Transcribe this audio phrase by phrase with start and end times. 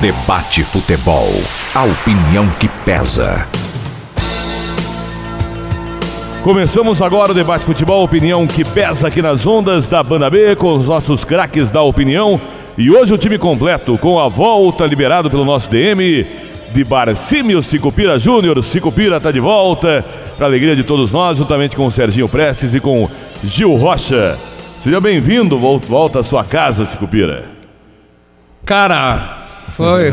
[0.00, 1.28] Debate Futebol.
[1.74, 3.46] A opinião que pesa.
[6.42, 10.74] Começamos agora o debate futebol, opinião que pesa aqui nas ondas da Banda B com
[10.74, 12.40] os nossos craques da opinião.
[12.78, 16.26] E hoje o time completo com a volta liberado pelo nosso DM
[16.72, 18.64] de Barcímio Sicupira Júnior.
[18.64, 20.02] Sicupira está de volta,
[20.38, 23.06] para alegria de todos nós, juntamente com o Serginho Prestes e com
[23.44, 24.38] Gil Rocha.
[24.82, 27.50] Seja bem-vindo, volta à sua casa, Sicupira.
[28.64, 29.39] Cara,
[29.80, 30.12] foi.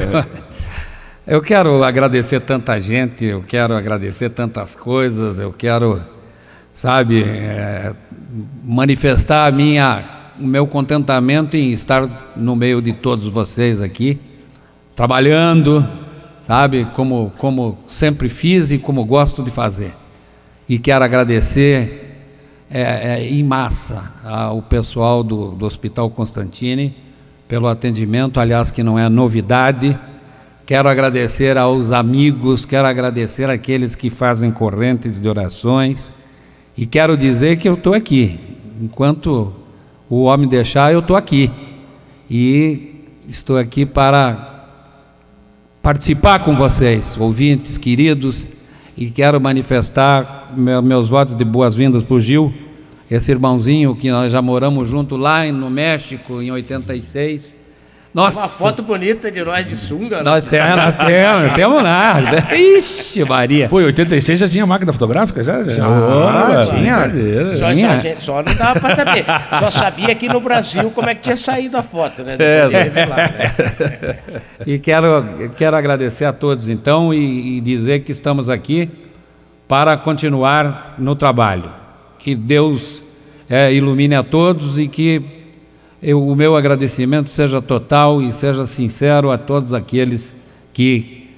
[1.26, 6.00] Eu quero agradecer tanta gente, eu quero agradecer tantas coisas, eu quero
[6.72, 7.94] sabe, é,
[8.64, 10.06] manifestar a minha,
[10.40, 14.18] o meu contentamento em estar no meio de todos vocês aqui,
[14.96, 15.86] trabalhando,
[16.40, 19.94] sabe, como, como sempre fiz e como gosto de fazer.
[20.70, 22.24] E quero agradecer
[22.72, 27.07] é, é, em massa ao pessoal do, do Hospital Constantini
[27.48, 29.98] pelo atendimento, aliás, que não é novidade.
[30.66, 36.14] Quero agradecer aos amigos, quero agradecer àqueles que fazem correntes de orações
[36.78, 38.38] e quero dizer que eu estou aqui.
[38.82, 39.54] Enquanto
[40.10, 41.52] o homem deixar, eu estou aqui.
[42.30, 44.66] E estou aqui para
[45.82, 48.50] participar com vocês, ouvintes queridos,
[48.98, 52.54] e quero manifestar meus votos de boas-vindas para o Gil,
[53.10, 57.68] esse irmãozinho que nós já moramos junto lá no México em 86
[58.18, 58.40] nossa.
[58.40, 60.18] Uma foto bonita de nós de sunga.
[60.18, 60.24] Né?
[60.24, 62.16] Nós temos, nós temos, temos lá.
[62.52, 63.70] Ixi, Maria.
[63.70, 65.44] Pô, em 86 já tinha máquina fotográfica?
[65.44, 65.88] Já, já.
[65.88, 67.12] oh, tinha.
[67.56, 69.24] Só, só, só, não dava pra saber.
[69.60, 72.38] Só sabia aqui no Brasil como é que tinha saído a foto, né?
[72.40, 74.18] É, né?
[74.66, 78.90] E quero, quero agradecer a todos, então, e, e dizer que estamos aqui
[79.68, 81.70] para continuar no trabalho.
[82.28, 83.02] Que Deus
[83.50, 85.22] é, ilumine a todos e que
[86.04, 90.36] eu, o meu agradecimento seja total e seja sincero a todos aqueles
[90.74, 91.30] que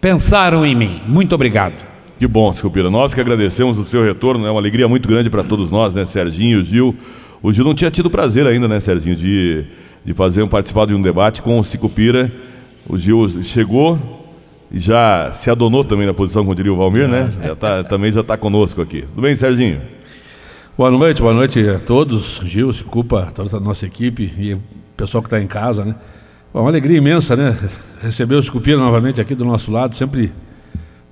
[0.00, 0.98] pensaram em mim.
[1.06, 1.74] Muito obrigado.
[2.18, 2.88] Que bom, Silpira.
[2.88, 6.06] Nós que agradecemos o seu retorno, é uma alegria muito grande para todos nós, né,
[6.06, 6.96] Serginho, Gil.
[7.42, 9.66] O Gil não tinha tido prazer ainda, né, Serginho, de,
[10.02, 12.32] de fazer um participar de um debate com o Sicupira.
[12.88, 13.98] O Gil chegou
[14.72, 17.30] e já se adonou também na posição, como diria o Valmir, né?
[17.44, 19.02] Já tá, também já está conosco aqui.
[19.02, 19.99] Tudo bem, Serginho?
[20.80, 22.40] Boa noite, boa noite a todos.
[22.42, 24.62] Gil, se culpa toda a nossa equipe e o
[24.96, 25.94] pessoal que está em casa, né?
[26.54, 27.54] Bom, uma alegria imensa, né?
[28.00, 29.94] Receber o Escupira novamente aqui do nosso lado.
[29.94, 30.32] Sempre,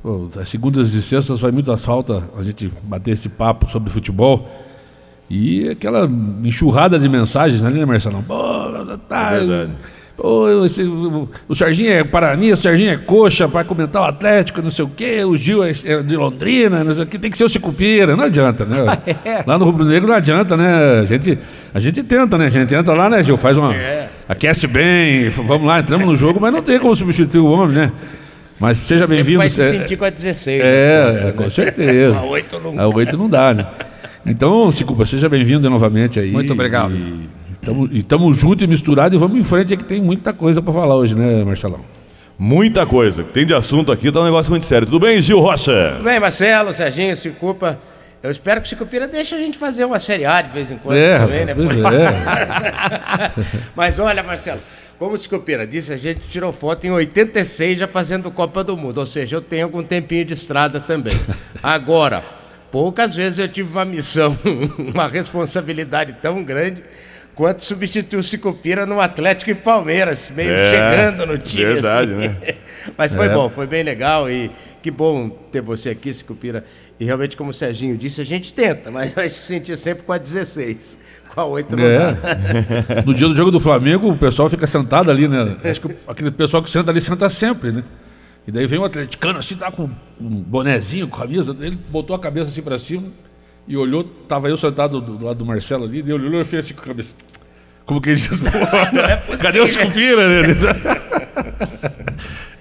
[0.02, 4.48] pô, as segundas e sextas faz muita falta a gente bater esse papo sobre futebol.
[5.28, 6.10] E aquela
[6.42, 8.22] enxurrada de mensagens, né, Marcelão?
[8.22, 9.32] Pô, tá.
[9.32, 9.72] É verdade
[10.20, 14.60] Oh, esse, o, o Serginho é Parani, o Serginho é coxa para comentar o Atlético,
[14.60, 17.30] não sei o quê, o Gil é, é de Londrina, não sei o quê, tem
[17.30, 18.78] que ser o Cicupira, não adianta, né?
[19.24, 19.44] É.
[19.46, 21.00] Lá no Rubro Negro não adianta, né?
[21.00, 21.38] A gente,
[21.72, 22.46] a gente tenta, né?
[22.46, 23.36] A gente entra lá, né, Gil?
[23.36, 23.74] Faz uma.
[23.74, 24.08] É.
[24.28, 27.92] Aquece bem, vamos lá, entramos no jogo, mas não tem como substituir o homem, né?
[28.58, 29.38] Mas seja bem-vindo.
[29.38, 30.60] vai se é, sentir com a 16.
[30.60, 31.48] É, costas, é, com né?
[31.48, 32.18] certeza.
[32.20, 33.66] a 8 não, a 8 não dá, né?
[34.26, 36.32] Então, Cicupa, seja bem-vindo novamente aí.
[36.32, 36.94] Muito obrigado.
[36.94, 37.37] E
[37.90, 40.72] e estamos juntos e misturados e vamos em frente, é que tem muita coisa para
[40.72, 41.80] falar hoje, né, Marcelão?
[42.38, 43.24] Muita coisa.
[43.24, 44.86] Tem de assunto aqui, tá um negócio muito sério.
[44.86, 45.94] Tudo bem, Gil Rocha?
[45.96, 47.78] Tudo bem, Marcelo, Serginho, Cicupa.
[48.22, 50.76] Eu espero que o Cicupira deixe a gente fazer uma Série A de vez em
[50.76, 51.54] quando é, também, né?
[51.54, 53.32] Pois é.
[53.76, 54.60] Mas olha, Marcelo,
[54.98, 58.98] como o Cicupira disse, a gente tirou foto em 86 já fazendo Copa do Mundo.
[58.98, 61.14] Ou seja, eu tenho algum tempinho de estrada também.
[61.62, 62.24] Agora,
[62.72, 64.36] poucas vezes eu tive uma missão,
[64.92, 66.82] uma responsabilidade tão grande
[67.38, 71.66] quanto substituiu o Sicupira no Atlético e Palmeiras, meio é, chegando no time.
[71.66, 72.28] Verdade, assim.
[72.28, 72.54] né?
[72.98, 73.28] Mas foi é.
[73.28, 74.50] bom, foi bem legal e
[74.82, 76.64] que bom ter você aqui, Sicupira.
[76.98, 80.12] E realmente, como o Serginho disse, a gente tenta, mas vai se sentir sempre com
[80.12, 80.98] a 16.
[81.32, 81.98] Com a 8 não é.
[81.98, 83.02] dá.
[83.06, 85.56] No dia do jogo do Flamengo, o pessoal fica sentado ali, né?
[85.62, 87.84] Acho que aquele pessoal que senta ali senta sempre, né?
[88.48, 89.88] E daí vem um atleticano assim, tá com
[90.20, 93.04] um bonezinho, camisa, ele botou a cabeça assim para cima
[93.68, 96.64] e olhou, tava eu sentado do, do lado do Marcelo ali, e olhou e fez
[96.64, 97.14] assim com a cabeça.
[97.84, 98.40] Como que ele diz?
[99.30, 100.56] É Cadê os cupira, né?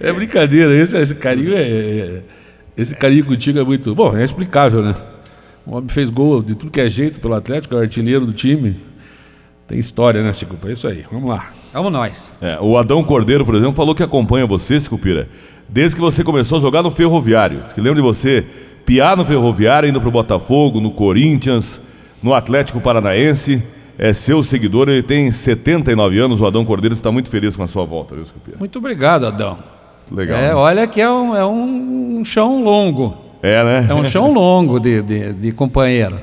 [0.00, 2.22] é brincadeira, esse, esse carinho é, é,
[2.76, 3.94] Esse carinho contigo é muito.
[3.94, 4.94] Bom, é explicável, né?
[5.66, 8.32] O homem fez gol de tudo que é jeito pelo Atlético, é o artilheiro do
[8.32, 8.76] time.
[9.66, 10.56] Tem história, né, Chico?
[10.66, 11.04] É isso aí.
[11.10, 11.50] Vamos lá.
[11.72, 12.32] Vamos nós.
[12.40, 15.28] É, o Adão Cordeiro, por exemplo, falou que acompanha você, Cupira,
[15.68, 17.60] desde que você começou a jogar no Ferroviário.
[17.64, 18.46] Diz que lembra de você
[18.88, 21.78] piar no Ferroviário, indo para o Botafogo, no Corinthians,
[22.22, 23.62] no Atlético Paranaense.
[23.98, 26.40] É seu seguidor, ele tem 79 anos.
[26.40, 28.54] O Adão Cordeiro está muito feliz com a sua volta, viu, Scupia?
[28.58, 29.58] Muito obrigado, Adão.
[30.10, 30.38] Legal.
[30.38, 30.54] É, né?
[30.54, 33.14] Olha que é um, é um chão longo.
[33.42, 33.86] É, né?
[33.90, 36.18] É um chão longo de, de, de companheiro.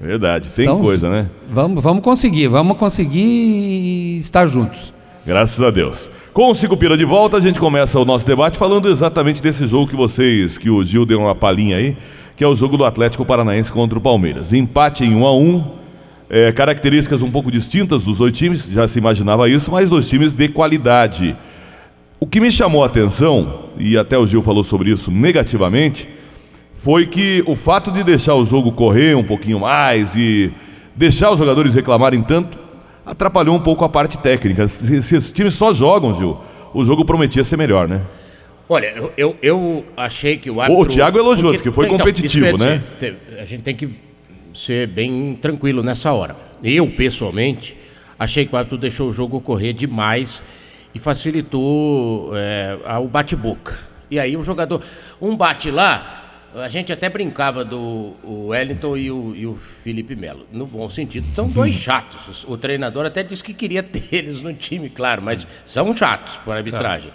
[0.00, 1.26] Verdade, tem então, coisa, né?
[1.50, 4.94] Vamos, vamos conseguir, vamos conseguir estar juntos.
[5.26, 6.10] Graças a Deus.
[6.36, 9.86] Com o Cicupira de volta, a gente começa o nosso debate falando exatamente desse jogo
[9.86, 11.96] que vocês, que o Gil deu uma palhinha aí,
[12.36, 14.52] que é o jogo do Atlético Paranaense contra o Palmeiras.
[14.52, 15.64] Empate em 1 a 1
[16.28, 20.34] é, características um pouco distintas dos dois times, já se imaginava isso, mas dois times
[20.34, 21.34] de qualidade.
[22.20, 26.06] O que me chamou a atenção, e até o Gil falou sobre isso negativamente,
[26.74, 30.52] foi que o fato de deixar o jogo correr um pouquinho mais e
[30.94, 32.65] deixar os jogadores reclamarem tanto
[33.06, 34.66] atrapalhou um pouco a parte técnica.
[34.66, 36.36] Se, se os times só jogam, Gil,
[36.74, 38.02] o jogo prometia ser melhor, né?
[38.68, 40.82] Olha, eu, eu, eu achei que o árbitro...
[40.82, 42.82] O Thiago elogiou, que foi Então, competitivo, né?
[42.94, 43.88] dizer, A gente tem que
[44.52, 46.36] ser bem tranquilo nessa hora.
[46.64, 47.76] Eu, pessoalmente,
[48.18, 50.42] achei que o árbitro deixou o jogo correr demais
[50.92, 53.78] e facilitou é, o bate-boca.
[54.10, 54.82] E aí o jogador...
[55.22, 56.24] Um bate lá...
[56.62, 61.26] A gente até brincava do Wellington e o, e o Felipe Melo, no bom sentido.
[61.34, 62.44] São dois chatos.
[62.48, 66.56] O treinador até disse que queria ter eles no time, claro, mas são chatos por
[66.56, 67.12] arbitragem.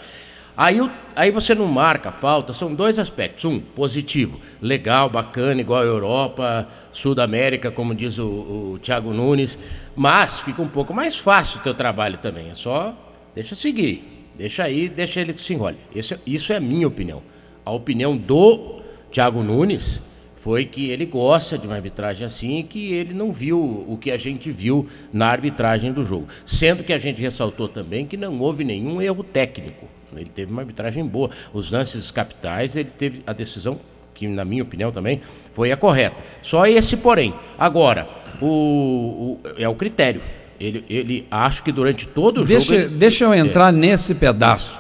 [0.55, 0.77] Aí,
[1.15, 3.43] aí você não marca a falta, são dois aspectos.
[3.45, 9.11] Um, positivo, legal, bacana, igual a Europa, Sul da América, como diz o, o Thiago
[9.11, 9.57] Nunes.
[9.95, 12.51] Mas fica um pouco mais fácil o teu trabalho também.
[12.51, 12.95] É só
[13.33, 15.77] deixa seguir, deixa aí, deixa ele que se enrole.
[15.95, 17.23] Esse- isso é a minha opinião.
[17.65, 18.80] A opinião do
[19.11, 20.01] Thiago Nunes
[20.37, 24.09] foi que ele gosta de uma arbitragem assim e que ele não viu o que
[24.09, 26.27] a gente viu na arbitragem do jogo.
[26.45, 29.85] Sendo que a gente ressaltou também que não houve nenhum erro técnico.
[30.15, 31.29] Ele teve uma arbitragem boa.
[31.53, 33.79] Os lances capitais, ele teve a decisão,
[34.15, 35.21] que na minha opinião também,
[35.53, 36.17] foi a correta.
[36.41, 37.33] Só esse porém.
[37.57, 38.09] Agora,
[38.41, 40.21] o, o- é o critério.
[40.59, 42.79] Ele, ele acho que durante todo o Deixa, jogo.
[42.81, 44.77] ele- deixa eu entrar nesse pedaço.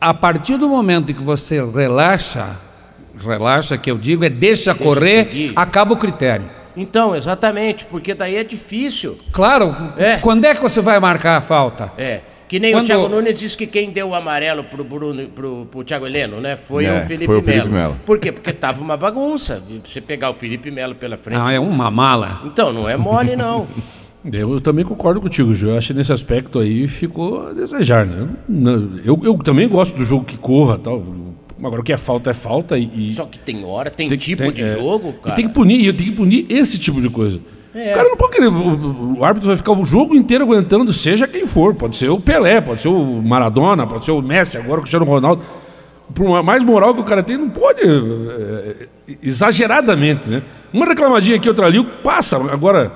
[0.00, 2.56] A partir do momento em que você relaxa,
[3.18, 5.52] relaxa que eu digo é deixa, correr, seguir.
[5.56, 6.44] acaba o critério.
[6.76, 9.16] Então, exatamente, porque daí é difícil.
[9.30, 10.16] Claro, É.
[10.16, 11.92] quando é que você vai marcar a falta?
[11.96, 12.20] É.
[12.48, 15.66] Que nem Quando- o Thiago Nunes disse que quem deu o amarelo pro, Bruno, pro,
[15.66, 16.56] pro Thiago Heleno, né?
[16.56, 17.72] Foi É, o Felipe foi o Felipe Melo.
[17.72, 17.96] Melo.
[18.04, 18.30] Por quê?
[18.30, 19.62] Porque tava uma bagunça.
[19.84, 21.40] Você pegar o Felipe Melo pela frente.
[21.40, 22.42] Ah, é uma mala.
[22.44, 23.66] Então, não é mole, não.
[24.32, 25.70] Eu também concordo contigo, Gil.
[25.70, 28.28] Eu acho que nesse aspecto aí ficou a desejar, né?
[28.48, 31.02] Não, Eu, eu também gosto do jogo que corra tal.
[31.62, 33.08] Agora o que é falta é falta e.
[33.10, 34.74] e Só que tem hora, tem, tem- tipo tem- de é.
[34.74, 35.36] jogo, E cara.
[35.36, 37.38] tem que punir, e tem que punir esse tipo de coisa.
[37.74, 37.90] É.
[37.90, 38.48] O cara não pode querer.
[38.48, 41.74] O, o árbitro vai ficar o jogo inteiro aguentando, seja quem for.
[41.74, 45.04] Pode ser o Pelé, pode ser o Maradona, pode ser o Messi, agora o Cristiano
[45.04, 45.42] Ronaldo.
[46.14, 47.80] Por mais moral que o cara tem, não pode.
[47.82, 48.86] é,
[49.22, 50.42] exageradamente, né?
[50.72, 52.36] Uma reclamadinha aqui, outra ali, passa.
[52.36, 52.92] Agora,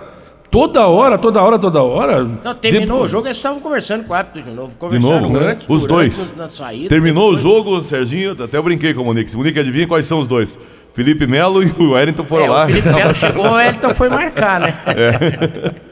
[0.50, 2.24] toda hora, toda hora, toda hora.
[2.24, 4.72] Não, terminou depois- o jogo, eles estavam conversando com o árbitro de novo.
[4.78, 5.50] Conversaram novo, né?
[5.52, 6.36] antes, Os durante, dois.
[6.36, 6.88] Na saída.
[6.88, 7.42] Terminou o depois.
[7.54, 9.34] jogo, Serginho, até eu brinquei com o Monique.
[9.36, 10.58] Monique, adivinha quais são os dois?
[10.94, 12.64] Felipe Melo e o Wellington foram É, lá.
[12.64, 14.74] o Felipe Melo chegou, o Elton foi marcar, né?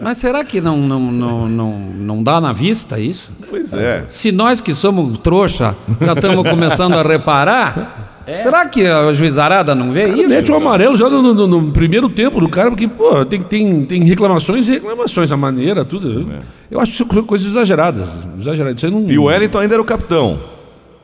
[0.01, 3.31] Mas será que não, não, não, não, não dá na vista isso?
[3.49, 4.05] Pois é.
[4.09, 9.91] Se nós que somos trouxa já estamos começando a reparar, será que a juizarada não
[9.93, 10.29] vê isso?
[10.29, 13.85] Mete o amarelo já no, no- no primeiro tempo do cara, porque pô, tem, tem,
[13.85, 16.29] tem reclamações e reclamações, a maneira, tudo.
[16.71, 18.19] Eu acho que são coisas exageradas.
[18.39, 18.81] exageradas.
[18.81, 19.09] Você não...
[19.09, 20.39] E o Wellington ainda era o capitão.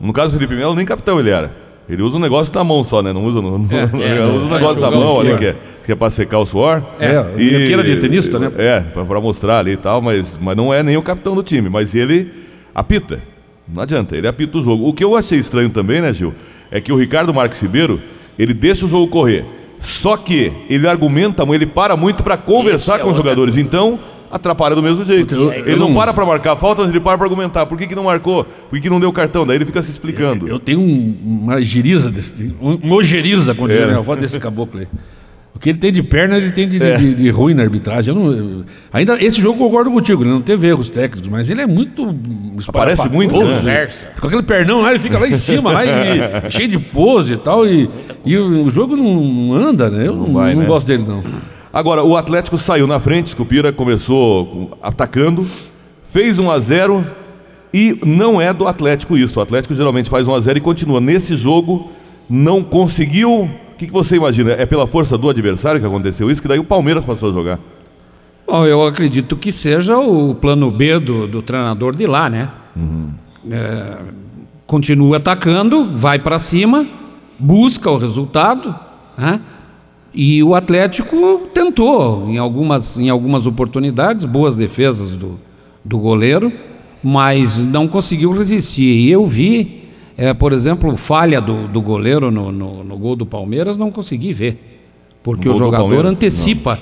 [0.00, 1.54] No caso do Felipe Melo, nem capitão ele era.
[1.88, 3.12] Ele usa um negócio na mão só, né?
[3.12, 5.38] Não usa, no, no- usa um negócio na jogar o mão ali, suor.
[5.38, 6.82] que é, que é pra secar o suor.
[6.98, 8.50] É, aquele de tenista, né?
[8.56, 11.42] É, pra, pra mostrar ali e tal, mas, mas não é nem o capitão do
[11.42, 11.69] time.
[11.69, 12.32] Mas ele
[12.74, 13.20] apita.
[13.72, 14.88] Não adianta, ele apita o jogo.
[14.88, 16.32] O que eu achei estranho também, né, Gil?
[16.72, 18.00] É que o Ricardo Marques Ribeiro,
[18.38, 19.44] ele deixa o jogo correr.
[19.79, 23.56] Só que ele argumenta, ele para muito pra conversar Isso é com os outra jogadores.
[23.56, 23.98] Então,
[24.31, 25.34] atrapalha do mesmo jeito.
[25.34, 27.67] Eu- ele eu não não- para pra marcar falta, mas ele para pra argumentar.
[27.67, 28.44] Por que, que não marcou?
[28.44, 29.46] Por que, que não deu cartão?
[29.46, 30.48] Daí ele fica se explicando.
[30.48, 32.55] Eu tenho um- uma giriza desse.
[32.60, 34.86] um- Uma ojeriza, quando É, diz a minha avó desse caboclo aí.
[35.62, 38.12] Que ele tem de perna, ele tem de, de- de- de ruim na arbitragem.
[38.12, 41.48] Eu não- eu- ainda esse jogo eu concordo contigo, ele não teve erros técnicos, mas
[41.48, 42.02] ele é muito.
[42.66, 43.60] Aparece muito, né?
[44.20, 47.36] Com aquele pernão lá, ele fica lá em cima, lá, e- cheio de pose e
[47.36, 47.64] tal.
[47.66, 47.88] E,
[48.24, 50.06] e o, o jogo não anda, né?
[50.08, 50.66] Eu não, vai, não né?
[50.66, 51.22] gosto dele, não.
[51.72, 55.46] Agora, o Atlético saiu na frente, Scupira começou com- atacando,
[56.10, 57.06] fez 1 a 0
[57.72, 59.38] e não é do Atlético isso.
[59.38, 61.00] O Atlético geralmente faz 1 a 0 e continua.
[61.00, 61.90] Nesse jogo,
[62.28, 63.48] não conseguiu.
[63.82, 64.53] O que, que você imagina?
[64.53, 66.41] É pela força do adversário que aconteceu isso?
[66.41, 67.58] Que daí o Palmeiras passou a jogar.
[68.46, 72.53] Bom, eu acredito que seja o plano B do, do treinador de lá, né?
[73.51, 73.96] É,
[74.69, 76.86] continua atacando, vai para cima,
[77.36, 78.72] busca o resultado,
[79.19, 79.41] né?
[80.15, 85.41] E o Atlético tentou em algumas, em algumas oportunidades, boas defesas do,
[85.84, 86.53] do goleiro,
[87.03, 88.94] mas não conseguiu resistir.
[88.94, 89.81] E eu vi,
[90.29, 94.32] é, por exemplo, falha do, do goleiro no, no, no gol do Palmeiras, não consegui
[94.32, 94.81] ver.
[95.22, 96.79] Porque o jogador antecipa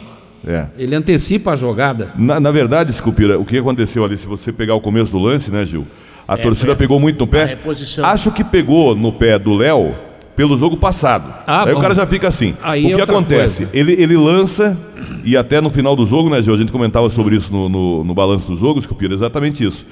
[0.47, 0.67] É.
[0.79, 2.13] Ele antecipa a jogada.
[2.17, 5.51] Na, na verdade, Scupira, o que aconteceu ali, se você pegar o começo do lance,
[5.51, 5.87] né, Gil?
[6.27, 7.59] A torcida foi a- pegou muito no pé.
[8.05, 9.95] Acho que pegou no pé do Léo
[10.37, 11.35] pelo jogo passado.
[11.47, 11.81] Ah, Aí o bom.
[11.83, 12.55] cara já fica assim.
[12.63, 13.67] Aí o é que acontece?
[13.67, 13.71] coisa.
[13.75, 14.79] Ele, ele lança,
[15.25, 16.55] e até no final do jogo, né, Gil?
[16.55, 19.85] A gente comentava sobre isso no, no, no balanço do jogo, Scupira, exatamente isso.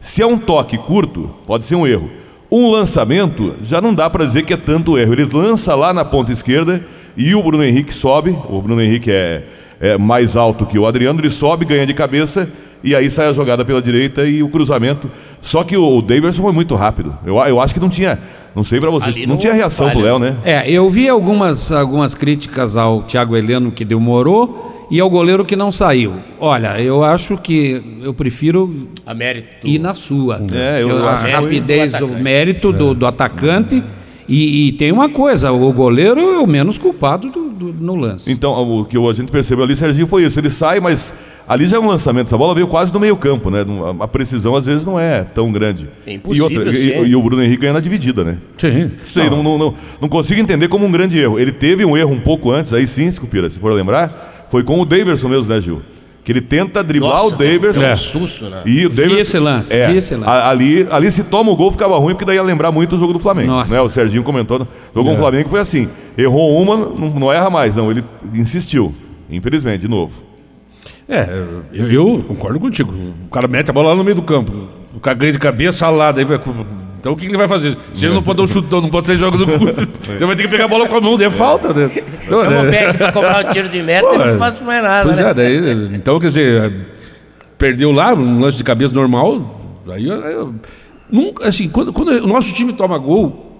[0.00, 2.08] Se é um toque curto, pode ser um erro.
[2.56, 5.12] Um lançamento, já não dá para dizer que é tanto erro.
[5.12, 6.82] Ele lança lá na ponta esquerda
[7.14, 8.34] e o Bruno Henrique sobe.
[8.48, 9.42] O Bruno Henrique é,
[9.78, 12.48] é mais alto que o Adriano, ele sobe, ganha de cabeça
[12.82, 15.10] e aí sai a jogada pela direita e o cruzamento.
[15.42, 17.14] Só que o Davidson foi muito rápido.
[17.26, 18.18] Eu, eu acho que não tinha,
[18.54, 20.12] não sei para vocês, não não tinha reação pro falha.
[20.12, 20.36] Léo, né?
[20.42, 25.56] É, eu vi algumas, algumas críticas ao Thiago Heleno que demorou e ao goleiro que
[25.56, 26.14] não saiu.
[26.38, 29.48] Olha, eu acho que eu prefiro A mérito.
[29.64, 30.40] ir na sua.
[30.52, 32.22] É, eu a rapidez do do, atacante.
[32.22, 33.82] mérito do, do atacante.
[34.28, 38.28] E, e tem uma coisa, o goleiro é o menos culpado do- do- no lance.
[38.30, 40.36] Então, o que a gente percebeu ali, Serginho, foi isso.
[40.40, 41.14] Ele sai, mas
[41.46, 42.26] ali já é um lançamento.
[42.26, 43.64] Essa bola veio quase no meio campo, né?
[44.00, 45.88] A precisão às vezes não é tão grande.
[46.04, 48.38] É impossível e, outra, e, e o Bruno Henrique ganha na dividida, né?
[48.56, 48.90] Sim.
[49.06, 51.38] Isso aí, não, não, não, não consigo entender como um grande erro.
[51.38, 54.80] Ele teve um erro um pouco antes, aí sim, Scupira, se for lembrar, foi com
[54.80, 55.82] o Daverson mesmo, né, Gil?
[56.24, 57.80] Que ele tenta driblar Nossa, o Daverson.
[57.80, 58.62] deu um susto, né?
[58.66, 60.28] E o Daverson, esse lance, é, esse lance.
[60.28, 63.12] ali, ali se toma o gol ficava ruim, porque daí ia lembrar muito o jogo
[63.12, 63.48] do Flamengo.
[63.52, 63.72] Nossa.
[63.72, 63.80] Né?
[63.80, 64.62] O Serginho comentou.
[64.62, 65.88] O jogo com o Flamengo foi assim.
[66.18, 67.90] Errou uma, não, não erra mais, não.
[67.90, 68.02] Ele
[68.34, 68.92] insistiu.
[69.30, 70.26] Infelizmente, de novo.
[71.08, 71.28] É,
[71.72, 72.92] eu, eu concordo contigo.
[73.26, 74.68] O cara mete a bola lá no meio do campo.
[74.92, 76.20] O cara ganha de cabeça, salada.
[76.20, 76.40] Aí vai,
[77.06, 77.76] então o que ele vai fazer?
[77.94, 80.34] Se ele não pode dar um chutão, não pode ser jogo do curto, ele vai
[80.34, 81.88] ter que pegar a bola com a mão, daí é falta, né?
[82.24, 82.70] Então, Chama o né?
[82.72, 85.30] técnico pra cobrar o tiro de meta Pô, e não faço mais nada, Pois né?
[85.30, 86.72] é, daí, então quer dizer,
[87.56, 89.80] perdeu lá, um lance de cabeça normal.
[89.88, 90.54] Aí, eu- eu-
[91.08, 93.52] nunca, assim, quando, quando o nosso time toma gol,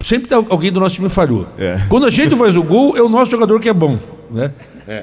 [0.00, 1.46] sempre tem alguém do nosso time falhou.
[1.56, 1.78] É.
[1.88, 3.96] Quando a gente faz o gol, é o nosso jogador que é bom,
[4.28, 4.50] né?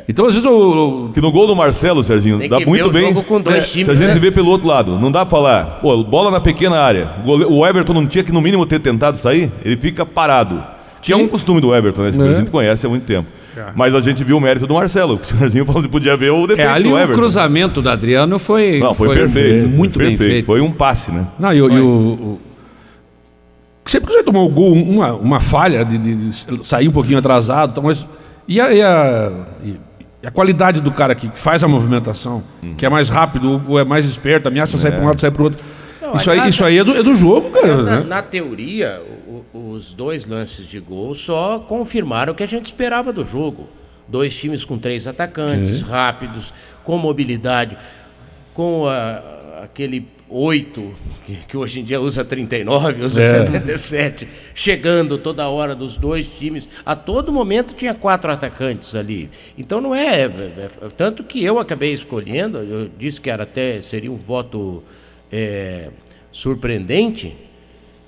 [0.08, 2.90] Então às vezes eu- Que no gol do Marcelo, Serginho, Tem dá que muito ver
[2.90, 3.08] o bem.
[3.14, 4.20] jogo com dois É, times, Se a gente né?
[4.20, 7.10] vê pelo outro lado, não dá pra falar, pô, bola na pequena área.
[7.26, 10.64] O, o Everton não tinha que no mínimo ter tentado sair, ele fica parado.
[11.02, 12.12] Que é um costume do Everton, né?
[12.12, 12.28] Que É.
[12.28, 13.28] a gente conhece há muito tempo.
[13.76, 15.18] Mas a gente viu o mérito do Marcelo.
[15.18, 17.14] que O Serginho falou que podia ver o É, defeito ali do o Everton.
[17.20, 19.68] cruzamento do Adriano foi, Não, foi, perfeito.
[19.68, 20.32] muito foi bem perfeito.
[20.34, 20.46] feito.
[20.46, 21.26] Foi um passe, né?
[21.40, 22.40] Não, e, o- e o, o-
[23.86, 27.18] Sempre que você tomar o gol, uma, uma falha de, de- de sair um pouquinho
[27.18, 28.08] atrasado, então, mas.
[28.48, 29.32] E a, e a-
[29.64, 29.80] e-
[30.26, 32.44] a qualidade do cara que faz a movimentação,
[32.78, 35.42] que é mais rápido, ou é mais esperto, ameaça sai para um lado, sai para
[35.42, 35.60] o outro.
[36.16, 37.78] isso, aí, aliás, isso aí é do, é do jogo, cara.
[37.82, 38.06] Na, né?
[38.08, 39.02] na teoria,
[39.54, 43.68] o- os dois lances de gol só confirmaram o que a gente esperava do jogo.
[44.08, 47.78] Dois times com três atacantes, rápidos, com mobilidade,
[48.54, 50.94] com a- aquele oito,
[51.26, 53.26] que, que hoje em dia usa 39, usa É.
[53.46, 56.70] 77, chegando toda hora dos dois times.
[56.86, 59.30] A todo momento tinha quatro atacantes ali.
[59.58, 60.22] Então não é.
[60.22, 64.82] é- é- tanto que eu acabei escolhendo, eu disse que era até seria um voto
[65.32, 65.90] é,
[66.32, 67.36] surpreendente.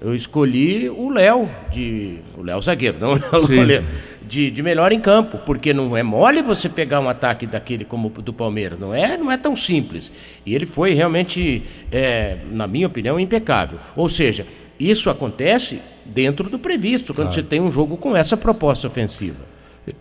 [0.04, 2.18] Eu escolhi o Léo, de.
[2.38, 3.86] O Léo zagueiro, não o goleiro.
[4.28, 8.12] De, de melhor em campo, porque não é mole você pegar um ataque daquele como
[8.16, 10.12] o do Palmeiras, não é, não é tão simples.
[10.46, 13.80] E ele foi realmente, é, na minha opinião, impecável.
[13.96, 14.48] Ou seja,
[14.80, 19.54] isso acontece dentro do previsto, quando você tem um jogo com essa proposta ofensiva.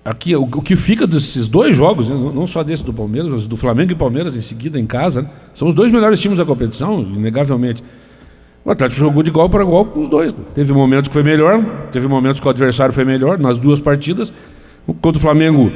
[0.04, 3.30] Aqui, o, o que fica desses dois jogos, né, não não só desse do Palmeiras,
[3.30, 6.38] mas do Flamengo e Palmeiras em seguida em casa, né, são os dois melhores times
[6.38, 7.82] da competição, inegavelmente.
[8.64, 10.34] O Atlético jogou de igual para igual com os dois.
[10.54, 14.32] Teve momentos que foi melhor, teve momentos que o adversário foi melhor nas duas partidas.
[15.00, 15.72] Contra o Flamengo,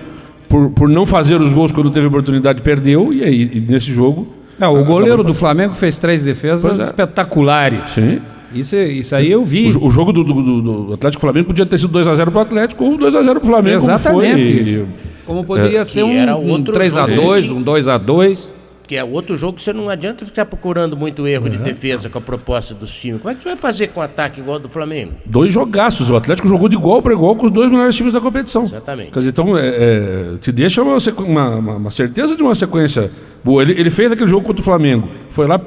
[0.49, 3.13] por, por não fazer os gols quando teve oportunidade, perdeu.
[3.13, 4.29] E aí, e nesse jogo.
[4.59, 6.85] Não, o goleiro do Flamengo fez três defesas é.
[6.85, 7.91] espetaculares.
[7.91, 8.21] Sim.
[8.55, 9.69] Isso, isso aí eu vi.
[9.77, 12.97] O, o jogo do, do, do- Atlético Flamengo podia ter sido 2x0 pro Atlético ou
[12.97, 13.81] 2x0 pro Flamengo.
[13.81, 14.63] como Exatamente.
[14.65, 14.87] foi.
[15.27, 17.61] Como poderia ser Que um, um outro 3x2, jogo.
[17.61, 18.49] um 2x2.
[18.87, 22.19] Que é outro jogo que você não adianta ficar procurando muito erro de defesa com
[22.19, 23.21] a proposta dos times.
[23.21, 25.13] Como é que você vai fazer com um ataque igual do Flamengo?
[25.27, 26.09] Dois jogaços.
[26.09, 28.63] O Atlético jogou de igual para igual com os dois melhores times da competição.
[28.65, 29.11] Exatamente.
[29.11, 33.11] Quer dizer, então, é, é, te deixa uma- uma- uma certeza de uma sequência
[33.43, 33.61] boa.
[33.63, 35.09] Ele, ele fez aquele jogo contra o Flamengo.
[35.31, 35.61] Foi lá,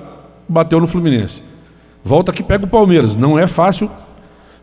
[0.48, 1.44] bateu no Fluminense.
[2.02, 3.18] Volta aqui, pega o Palmeiras.
[3.18, 3.92] Não é fácil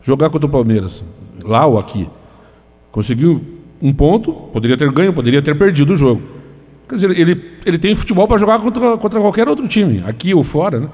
[0.02, 1.04] jogar contra o Palmeiras.
[1.44, 2.08] Lá ou aqui.
[2.90, 3.44] Conseguiu
[3.82, 6.22] um ponto, poderia ter ganho, poderia ter perdido o jogo.
[6.88, 10.42] Quer dizer, ele, ele tem futebol para jogar contra, contra qualquer outro time, aqui ou
[10.42, 10.88] fora, né?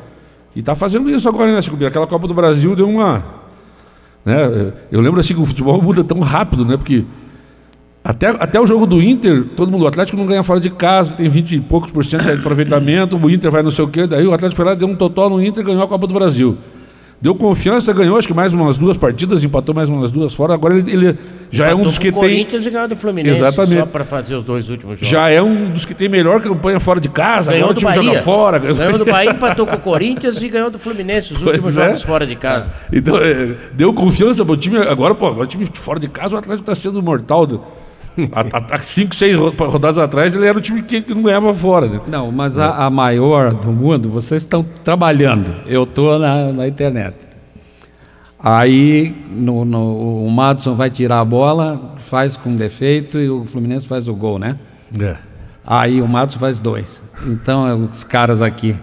[0.54, 1.82] E está fazendo isso agora, né, Chico?
[1.84, 3.24] Aquela Copa do Brasil deu uma.
[4.24, 4.72] Né?
[4.90, 6.76] Eu lembro assim que o futebol muda tão rápido, né?
[6.76, 7.04] Porque
[8.04, 11.14] até, até o jogo do Inter, todo mundo, o Atlético não ganha fora de casa,
[11.14, 14.06] tem 20 e poucos por cento de aproveitamento, o Inter vai não sei o quê,
[14.06, 16.14] daí o Atlético foi lá, deu um totó no Inter e ganhou a Copa do
[16.14, 16.58] Brasil.
[17.22, 20.54] Deu confiança, ganhou acho que mais umas duas partidas, empatou mais umas duas fora.
[20.54, 21.18] Agora ele, ele
[21.52, 22.20] já é um Empatou dos que o tem.
[22.20, 23.36] Corinthians e ganhou do Fluminense.
[23.38, 23.78] Exatamente.
[23.78, 25.06] Só para fazer os dois últimos jogos.
[25.08, 27.52] Já é um dos que tem melhor campanha fora de casa.
[27.52, 28.02] Ganhou o do Bahia.
[28.02, 28.58] joga fora.
[28.58, 31.86] Ganhou do Bahia, empatou com o Corinthians e ganhou do Fluminense os Pois últimos é.
[31.86, 32.72] jogos fora de casa.
[32.92, 34.78] Então, é, deu confiança pro time.
[34.78, 37.46] Agora, pô, agora o time fora de casa, o Atlético tá sendo mortal.
[37.46, 37.60] do-
[38.70, 42.00] Há cinco, seis ro- rodadas atrás, ele era o time que não ganhava fora, né?
[42.08, 45.52] Não, mas a, a maior do mundo, vocês estão trabalhando.
[45.66, 47.14] Eu estou na, na internet.
[48.38, 53.86] Aí no, no- o Madison vai tirar a bola, faz com defeito e o Fluminense
[53.86, 54.56] faz o gol, né?
[55.00, 55.16] É.
[55.64, 57.00] Aí o Matos faz dois.
[57.24, 58.74] Então, é os caras aqui.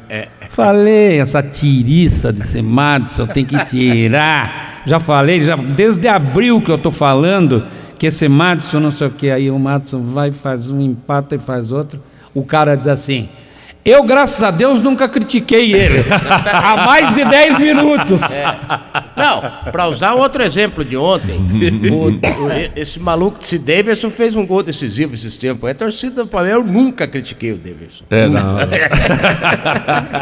[0.50, 4.82] Falei, essa tiriça desse Madison tem que tirar.
[4.86, 7.66] Já falei, já, desde abril que eu tô falando
[8.00, 9.30] que esse Madison não sei o que.
[9.30, 12.02] Aí o Madison vai, faz um empate e faz outro.
[12.34, 13.30] O cara diz assim.
[13.86, 16.04] Eu, graças a Deus, nunca critiquei ele.
[16.54, 18.20] Há mais de 10 minutos.
[19.16, 19.42] Não,
[19.72, 21.40] para usar outro exemplo de ontem,
[21.90, 25.70] o- o- esse maluco desse Davidson fez um gol decisivo esses tempos.
[25.70, 28.04] É torcida do Palmeiras, eu nunca critiquei o Davidson.
[28.10, 28.58] É, não.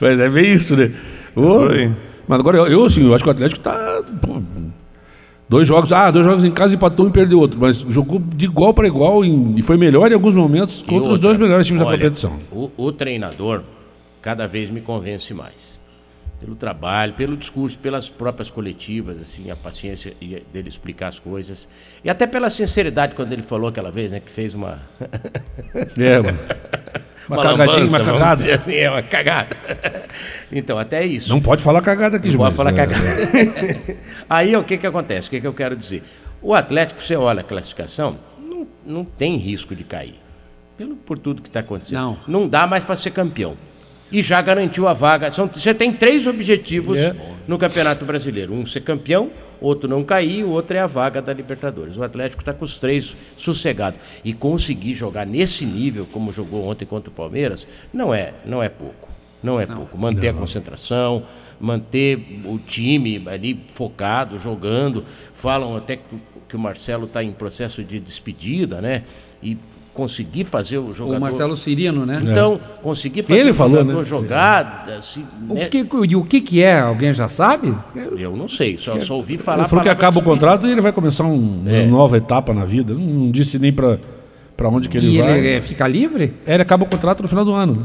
[0.00, 0.90] Mas é bem isso, né?
[1.34, 1.92] Ô, Foi.
[2.26, 4.02] mas agora eu, eu, assim, eu acho que o Atlético tá.
[4.20, 4.42] pô,
[5.50, 7.58] dois jogos, ah, dois jogos em casa, empatou um e perdeu outro.
[7.60, 11.02] Mas jogou de igual para igual em- e foi melhor em alguns momentos contra os
[11.04, 12.38] outra, dois melhores times da olha, competição.
[12.52, 13.62] O, o treinador
[14.22, 15.78] cada vez me convence mais.
[16.40, 20.14] Pelo trabalho, pelo discurso, pelas próprias coletivas, assim, a paciência
[20.50, 21.68] dele explicar as coisas.
[22.02, 24.80] E até pela sinceridade quando ele falou aquela vez, né, que fez uma.
[25.98, 26.38] É, mano.
[27.28, 28.54] Uma cagadinha, lambança, uma cagada.
[28.54, 29.56] assim, é uma cagada.
[30.52, 31.28] Então, até isso.
[31.28, 32.52] Não pode falar cagada aqui, Não Gilmar.
[32.52, 33.96] pode falar É, cagada.
[34.28, 35.28] Aí o que, que acontece?
[35.28, 36.02] O que, que eu quero dizer?
[36.42, 40.16] O Atlético, você olha a classificação, não, não tem risco de cair.
[40.76, 42.18] Pelo, por tudo que está acontecendo.
[42.26, 42.48] Não.
[42.48, 43.56] dá mais para ser campeão.
[44.10, 45.30] E já garantiu a vaga.
[45.30, 47.14] São, você tem três objetivos É.
[47.46, 51.32] no Campeonato Brasileiro: um ser campeão, outro não cair, o outro é a vaga da
[51.32, 51.96] Libertadores.
[51.96, 53.96] O Atlético está com os três sossegado.
[54.24, 58.68] E conseguir jogar nesse nível, como jogou ontem contra o Palmeiras, não é, não é
[58.68, 59.08] pouco.
[59.42, 59.96] Não é pouco.
[59.96, 61.22] Manter a concentração,
[61.58, 65.04] manter o time ali focado, jogando.
[65.32, 65.98] Falam até
[66.48, 69.04] que o Marcelo está em processo de despedida, né?
[69.42, 69.56] E
[69.92, 71.18] conseguir fazer o jogador.
[71.18, 72.20] O Marcelo Cirino, né?
[72.22, 74.04] Então, conseguir fazer Ele o falou, jogador né?
[74.04, 74.88] jogar.
[74.96, 75.68] Assim, O né?
[75.68, 76.80] que, e o que, que é?
[76.80, 77.76] Alguém já sabe?
[78.16, 79.60] Eu não sei, só, só ouvi falar.
[79.62, 81.82] Ele falou que acaba o contrato e ele vai começar um- É.
[81.82, 82.94] uma nova etapa na vida.
[82.94, 83.98] Não, não disse nem pra
[84.64, 85.38] onde que ele E vai.
[85.38, 86.34] ele é, fica livre?
[86.46, 87.74] É, ele acaba o contrato no final do ano.
[87.74, 87.84] né?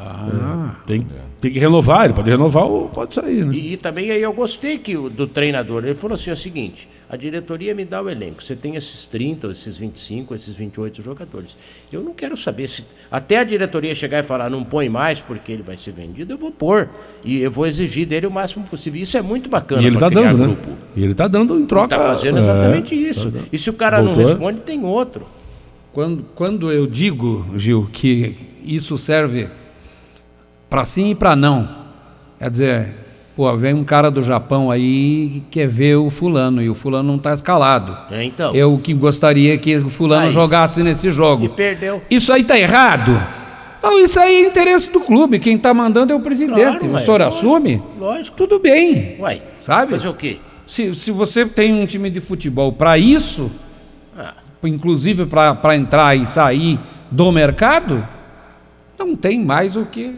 [0.00, 0.74] Ah.
[0.84, 1.06] É, tem,
[1.40, 3.52] tem que renovar, ele pode renovar ou pode sair, né?
[3.54, 6.36] E, e também aí eu gostei que o, do treinador, ele falou assim, é o
[6.36, 11.00] seguinte, a diretoria me dá o elenco, você tem esses 30, esses 25, esses 28
[11.02, 11.56] jogadores.
[11.90, 15.50] Eu não quero saber se até a diretoria chegar e falar não põe mais porque
[15.52, 16.88] ele vai ser vendido, eu vou pôr
[17.24, 19.00] e eu vou exigir dele o máximo possível.
[19.00, 20.44] Isso é muito bacana E ele tá criar dando, né?
[20.46, 20.68] grupo.
[20.94, 21.94] E ele tá dando em troca.
[21.94, 23.32] Está fazendo é, exatamente isso.
[23.50, 24.26] E se o cara não Voltou.
[24.32, 25.26] responde, tem outro.
[25.92, 29.48] Quando, quando eu digo, Gil, que isso serve
[30.68, 31.86] para sim e para não,
[32.38, 32.94] quer dizer,
[33.38, 37.08] pô, vem um cara do Japão aí que quer ver o fulano e o fulano
[37.08, 37.96] não está escalado.
[38.10, 38.52] É, então.
[38.52, 40.32] Eu que gostaria que o fulano Aí.
[40.32, 41.44] jogasse nesse jogo.
[41.44, 42.02] E perdeu.
[42.10, 43.12] Isso aí tá errado?
[43.80, 45.38] Não, isso aí é interesse do clube.
[45.38, 46.60] Quem está mandando é o presidente.
[46.80, 47.82] Claro, o senhor lógico, assume?
[47.96, 48.36] lógico.
[48.36, 49.14] Tudo bem.
[49.20, 49.92] Uai, Sabe?
[49.92, 50.38] fazer o quê?
[50.66, 53.48] Se, se você tem um time de futebol para isso,
[54.18, 58.04] Ah, inclusive para entrar e sair do mercado,
[58.98, 60.16] não tem mais o que.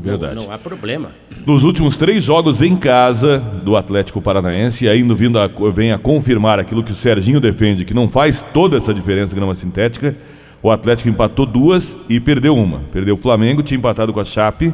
[0.00, 0.34] Verdade.
[0.34, 1.10] Não, não há problema.
[1.46, 5.98] Nos últimos três jogos em casa do Atlético Paranaense, e ainda vindo a, vem a
[5.98, 10.16] confirmar aquilo que o Serginho defende, que não faz toda essa diferença grama sintética,
[10.62, 12.80] o Atlético empatou duas e perdeu uma.
[12.92, 14.72] Perdeu o Flamengo, tinha empatado com a Chape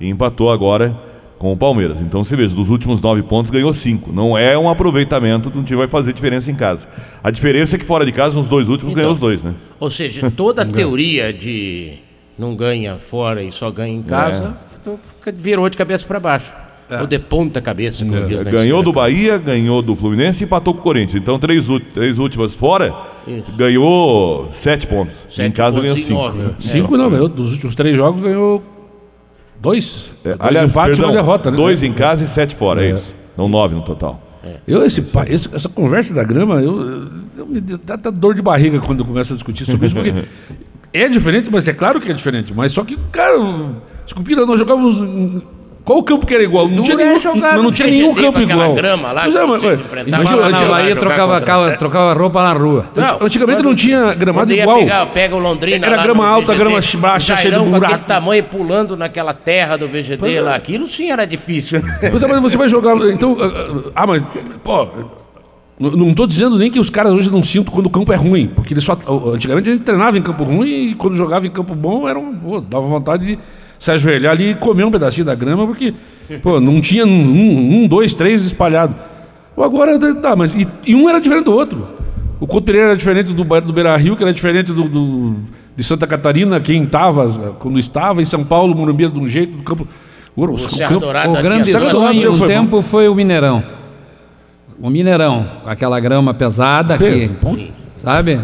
[0.00, 0.96] e empatou agora
[1.38, 2.00] com o Palmeiras.
[2.00, 4.12] Então você veja, dos últimos nove pontos ganhou cinco.
[4.12, 6.86] Não é um aproveitamento um time vai fazer diferença em casa.
[7.24, 9.54] A diferença é que fora de casa, nos dois últimos, ganhou os dois, né?
[9.78, 11.94] Ou seja, toda a teoria de
[12.40, 16.52] não ganha fora e só ganha em casa então fica- virou de cabeça para baixo.
[17.00, 18.44] Ou de ponta cabeça, como diz É.
[18.44, 18.82] Ganhou cima.
[18.82, 21.22] do Bahia, ganhou do Fluminense e empatou com o Corinthians.
[21.22, 22.92] Então, três, três últimas fora,
[23.28, 23.44] Isso.
[23.56, 25.14] ganhou sete pontos.
[25.28, 26.20] Sete em casa pontos ganhou cinco.
[26.40, 26.50] nove.
[26.50, 26.54] É.
[26.58, 27.28] Cinco não, ganhou.
[27.28, 28.60] Dos últimos três jogos ganhou
[29.60, 30.06] dois.
[30.24, 31.56] É, dois aliás, empates e perdão, uma derrota, né?
[31.56, 33.14] dois em casa e sete fora, é, isso.
[33.34, 34.20] Então, nove no total.
[34.66, 38.80] Eu, esse, esse- essa conversa da grama, eu, eu me dá, dá dor de barriga
[38.80, 40.12] quando eu começo a discutir sobre isso, porque
[40.92, 42.52] é diferente, mas é claro que é diferente.
[42.54, 43.38] Mas só que, cara,
[44.04, 45.42] desculpa, nós jogávamos.
[45.82, 46.68] Qual o campo que era igual?
[46.68, 48.74] Não Duro tinha é nenhum, jogar mas não tinha nenhum com campo igual.
[48.74, 49.76] grama lá Mas é, mas, você
[50.10, 52.84] mas, lá na Jogar Bahia contra- trocava, trocava roupa na rua.
[52.94, 54.78] Não, antigamente não tinha gramado igual.
[54.78, 57.94] Pegar, pega o Londrina Era lá grama alta, VGD, grama baixa, cheia de com buraco.
[57.94, 60.54] aquele tamanho pulando naquela terra do VGD lá.
[60.54, 61.80] Aquilo sim era difícil.
[62.10, 62.94] Pois é, mas você vai jogar.
[63.10, 63.36] Então.
[63.40, 64.22] ah, Ah, mas.
[64.62, 64.86] Pô.
[65.80, 68.48] Não tô dizendo nem que os caras hoje não sintam quando o campo é ruim,
[68.54, 68.98] porque eles só.
[69.32, 72.34] Antigamente a gente treinava em campo ruim e quando jogava em campo bom era um,
[72.34, 73.38] pô, dava vontade de
[73.78, 75.94] se ajoelhar ali e comer um pedacinho da grama, porque
[76.42, 78.94] pô, não tinha um, um, dois, três espalhados.
[79.56, 80.54] Pô, Agora tá, mas.
[80.54, 81.88] E, e um era diferente do outro.
[82.38, 85.36] O Couto Pereira era diferente do, do Beira Rio, que era diferente do, do-
[85.76, 89.56] de Santa Catarina, quem estava, quando estava, em São Paulo, Morumbi era de um jeito,
[89.56, 89.88] do campo.
[90.36, 93.62] O, O Serra Dourada O grande sonho do tempo foi o Mineirão.
[94.80, 97.30] O Mineirão, aquela grama pesada que,
[98.02, 98.40] sabe?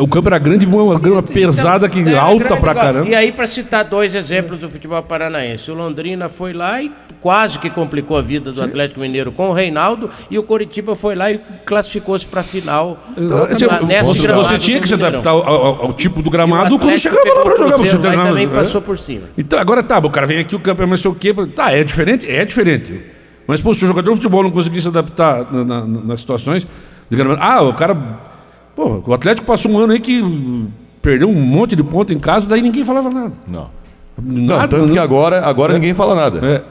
[0.00, 2.74] O campo era grande, uma grama pesada, que Era alta pra igual.
[2.74, 3.08] caramba.
[3.10, 7.58] E aí, para citar dois exemplos do futebol paranaense, o Londrina foi lá e quase
[7.58, 11.30] que complicou a vida do Atlético Mineiro com o Reinaldo, e o Coritiba foi lá
[11.30, 12.98] e classificou-se para a final.
[13.18, 16.30] Então, tipo, na- nessa você, você tinha que se adaptar ao, ao- ao tipo do
[16.30, 17.76] gramado quando chegava lá o jogar.
[17.76, 18.48] Você treinava, também é.
[18.48, 19.24] passou por cima.
[19.36, 21.34] Então, agora tá, o cara vem aqui, o campo é mais o quê.
[21.54, 22.30] Tá, é diferente?
[22.30, 23.02] É diferente.
[23.50, 26.66] Mas, pô, se o jogador de futebol não conseguir se adaptar na- na- nas situações.
[27.38, 27.96] Ah, o cara.
[28.76, 30.22] Pô, o Atlético passou um ano aí que
[31.02, 33.32] perdeu um monte de ponto em casa, daí ninguém falava nada.
[33.48, 33.68] Não.
[34.22, 35.00] Não, Nada, tanto que né?
[35.00, 36.46] agora, agora ninguém fala nada.
[36.46, 36.62] É.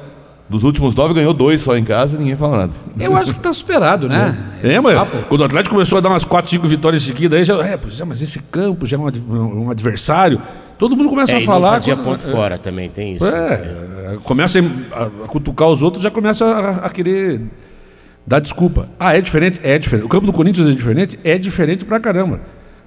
[0.48, 2.74] Dos últimos nove, ganhou dois só em casa e ninguém fala nada.
[3.00, 4.36] Eu acho que está superado, né?
[4.64, 5.18] É, mas Papo.
[5.28, 7.56] quando o Atlético começou a dar umas 4, 5 vitórias seguidas, aí já.
[7.66, 10.42] É, pois é, mas esse campo já é um, um adversário.
[10.80, 11.68] Todo mundo começa É, a falar.
[11.68, 13.26] não fazia quando- ponto fora também, tem isso.
[13.28, 17.42] É, começa a, cutucar os outros, já começa a, a querer
[18.26, 18.88] dar desculpa.
[19.00, 19.60] Ah, é diferente?
[19.62, 20.06] É diferente.
[20.06, 21.20] O campo do Corinthians é diferente?
[21.24, 22.40] É diferente pra caramba.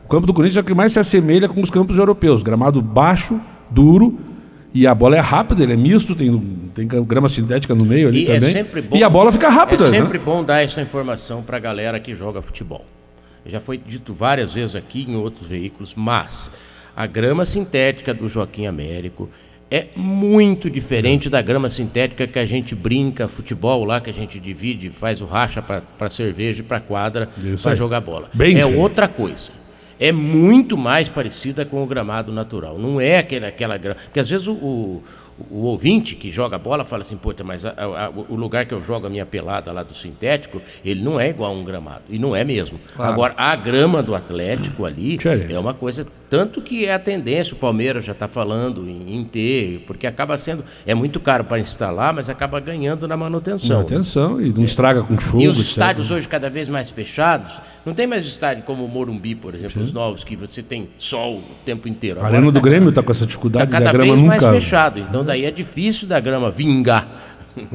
[0.05, 2.43] O campo do Corinthians é o que mais se assemelha com os campos europeus.
[2.43, 3.39] Gramado baixo,
[3.71, 4.19] duro,
[4.75, 6.39] e a bola é rápida, ele é misto, tem,
[6.75, 8.53] tem grama sintética no meio ali E é também.
[8.55, 8.97] sempre bom.
[8.97, 9.85] e a bola fica rápida.
[9.89, 9.99] É né?
[9.99, 12.85] sempre bom dar essa informação para a galera que joga futebol.
[13.45, 16.51] Já foi dito várias vezes aqui em outros veículos, mas
[16.97, 19.29] a grama sintética do Joaquim Américo
[19.71, 24.39] é muito diferente da grama sintética que a gente brinca futebol lá, que a gente
[24.39, 27.29] divide, faz o racha para cerveja e para quadra
[27.63, 28.29] para jogar bola.
[28.35, 28.79] Bem é diferente.
[28.79, 29.51] outra coisa.
[29.99, 32.77] É muito mais parecida com o gramado natural.
[32.79, 33.99] Não é aquele, aquela grama.
[34.05, 35.03] Porque às vezes o, o,
[35.51, 38.83] o ouvinte que joga bola fala assim, puta, mas a- a- o lugar que eu
[38.83, 42.03] jogo a minha pelada lá do sintético, ele não é igual a um gramado.
[42.11, 42.79] E não é mesmo.
[42.99, 45.17] Agora, a grama do Atlético ali
[45.55, 46.07] é uma coisa.
[46.33, 50.39] Tanto que é a tendência, o Palmeiras já está falando em, em ter, porque acaba
[50.39, 50.65] sendo.
[50.87, 53.83] É muito caro para instalar, mas acaba ganhando na manutenção.
[53.83, 55.43] Atenção, e não estraga com chuva.
[55.43, 59.35] E os estádios hoje cada vez mais fechados, não tem mais estádio como o Morumbi,
[59.35, 62.23] por exemplo, os novos, que você tem sol o tempo inteiro.
[62.23, 64.55] A Arena do Grêmio está com essa dificuldade da cada grama vez mais nunca.
[64.55, 67.09] fechado, então daí é difícil da grama vingar.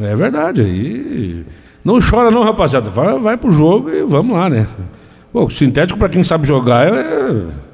[0.01, 0.61] É verdade.
[0.63, 1.45] Aí.
[1.85, 2.89] Não chora, não, rapaziada.
[2.89, 4.67] Vai, vai pro jogo e vamos lá, né?
[5.31, 7.66] Pô, o sintético, pra quem sabe jogar, é.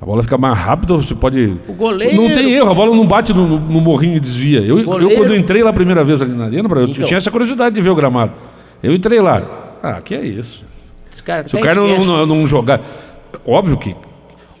[0.00, 1.56] A bola fica mais rápida, você pode.
[1.68, 4.60] O goleiro- Não tem erro, a bola não bate no, no- morrinho e desvia.
[4.60, 7.04] Eu, eu, quando entrei lá a primeira vez ali na arena, eu Então.
[7.04, 8.32] tinha essa curiosidade de ver o gramado.
[8.82, 9.42] Eu entrei lá.
[9.82, 10.64] Ah, que é isso?
[11.22, 12.80] Cara Se o cara não, não, não jogar.
[13.46, 13.94] Óbvio que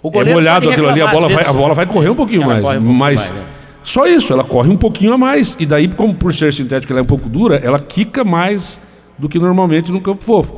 [0.02, 2.52] O é molhado aquilo ali, a bola, vai, a bola vai correr um pouquinho Ela
[2.54, 2.64] mais.
[2.64, 3.42] um pouquinho mas mais, né?
[3.82, 5.56] só isso, ela corre um pouquinho a mais.
[5.58, 8.78] E daí, como por ser sintética ela é um pouco dura, ela quica mais
[9.18, 10.54] do que normalmente no campo fofo.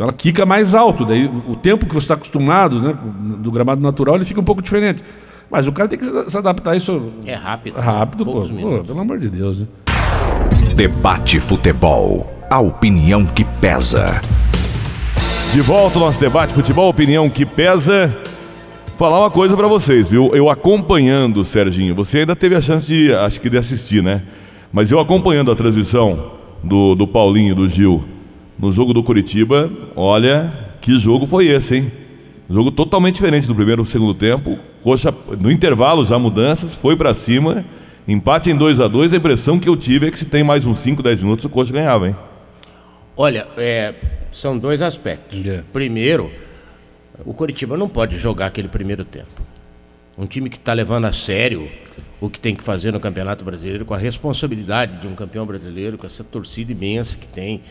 [0.00, 1.04] Então ela quica mais alto.
[1.04, 2.96] Daí o tempo que você está acostumado, né,
[3.36, 5.04] do gramado natural, ele fica um pouco diferente.
[5.50, 7.78] Mas o cara tem que se adaptar a isso É rápido.
[7.78, 8.40] rápido, pô.
[8.40, 8.82] Pô.
[8.82, 9.66] Pelo amor de Deus, né?
[10.74, 12.32] Debate Futebol.
[12.48, 14.22] A opinião que pesa.
[15.52, 18.16] De volta ao nosso debate futebol, opinião que pesa.
[18.96, 20.30] Falar uma coisa pra vocês, viu?
[20.34, 24.22] Eu acompanhando, Serginho, você ainda teve a chance de, acho que de assistir, né?
[24.72, 26.32] Mas eu acompanhando a transmissão
[26.64, 28.02] do, do Paulinho, e do Gil,
[28.60, 31.92] no jogo do Curitiba, olha, que jogo foi esse, hein?
[32.48, 34.58] Jogo totalmente diferente do primeiro e segundo tempo.
[34.82, 37.64] Coxa, no intervalo já mudanças, foi pra cima.
[38.06, 40.66] Empate em 2 a 2 A impressão que eu tive é que se tem mais
[40.66, 42.16] uns 5, 10 minutos o Coxa ganhava, hein?
[43.16, 43.94] Olha, é,
[44.32, 45.44] são dois aspectos.
[45.46, 45.62] É.
[45.72, 46.30] Primeiro,
[47.24, 49.42] o Coritiba não pode jogar aquele primeiro tempo.
[50.18, 51.68] Um time que está levando a sério
[52.20, 55.96] o que tem que fazer no Campeonato Brasileiro, com a responsabilidade de um campeão brasileiro,
[55.96, 57.62] com essa torcida imensa que tem,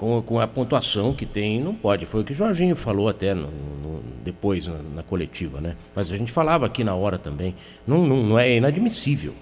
[0.00, 2.06] com, com a pontuação que tem, não pode.
[2.06, 5.76] Foi o que o Jorginho falou até no- no- depois na, na coletiva, né?
[5.94, 7.54] Mas a gente falava aqui na hora também.
[7.86, 9.34] Não, não, não é inadmissível.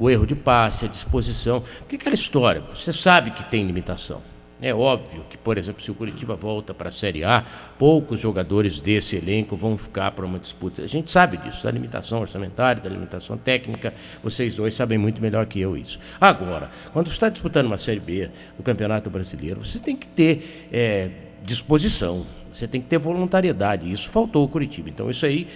[0.00, 1.62] O erro- de passe, a disposição.
[1.78, 4.20] Porque aquela história, você sabe que tem limitação.
[4.62, 7.44] É óbvio que, por exemplo, se o Curitiba volta para a Série A,
[7.78, 10.82] poucos jogadores desse elenco vão ficar para uma disputa.
[10.82, 13.94] A gente sabe disso, da limitação orçamentária, da limitação técnica.
[14.22, 15.98] Vocês dois sabem muito melhor que eu isso.
[16.20, 20.68] Agora, quando você está disputando uma Série B do Campeonato Brasileiro, você tem que ter
[20.70, 21.08] é,
[21.42, 23.90] disposição, você tem que ter voluntariedade.
[23.90, 24.90] Isso faltou ao Curitiba.
[24.90, 25.48] Então, isso aí,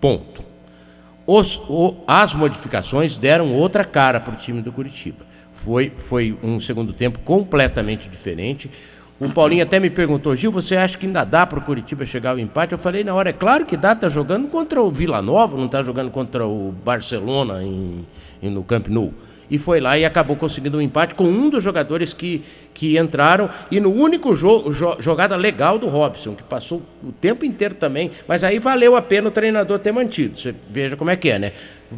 [0.00, 0.42] ponto.
[1.26, 5.31] Os, o, as modificações deram outra cara para o time do Curitiba.
[5.64, 8.70] Foi, foi um segundo tempo completamente diferente.
[9.20, 12.30] O Paulinho até me perguntou, Gil, você acha que ainda dá para o Curitiba chegar
[12.30, 12.72] ao empate?
[12.72, 15.66] Eu falei, na hora, é claro que dá, está jogando contra o Vila Nova, não
[15.66, 18.04] está jogando contra o Barcelona em,
[18.42, 19.14] em, no Camp Nou
[19.52, 23.50] e foi lá e acabou conseguindo um empate com um dos jogadores que, que entraram
[23.70, 28.10] e no único jo jo jogada legal do Robson, que passou o tempo inteiro também,
[28.26, 30.38] mas aí valeu a pena o treinador ter mantido.
[30.38, 31.52] Você veja como é que é, né?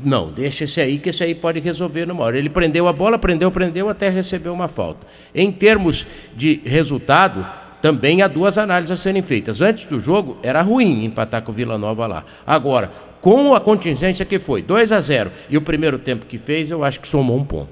[0.04, 2.36] Não, deixa esse aí, que esse aí pode resolver numa hora.
[2.36, 5.06] Ele prendeu a bola, prendeu, prendeu, até recebeu uma falta.
[5.32, 7.46] Em termos de resultado,
[7.80, 9.60] também há duas análises a serem feitas.
[9.60, 12.24] Antes do jogo, era ruim empatar com o Vila Nova lá.
[12.44, 12.90] Agora,
[13.24, 16.84] com a contingência que foi 2 a 0 e o primeiro tempo que fez, eu
[16.84, 17.70] acho que somou um ponto.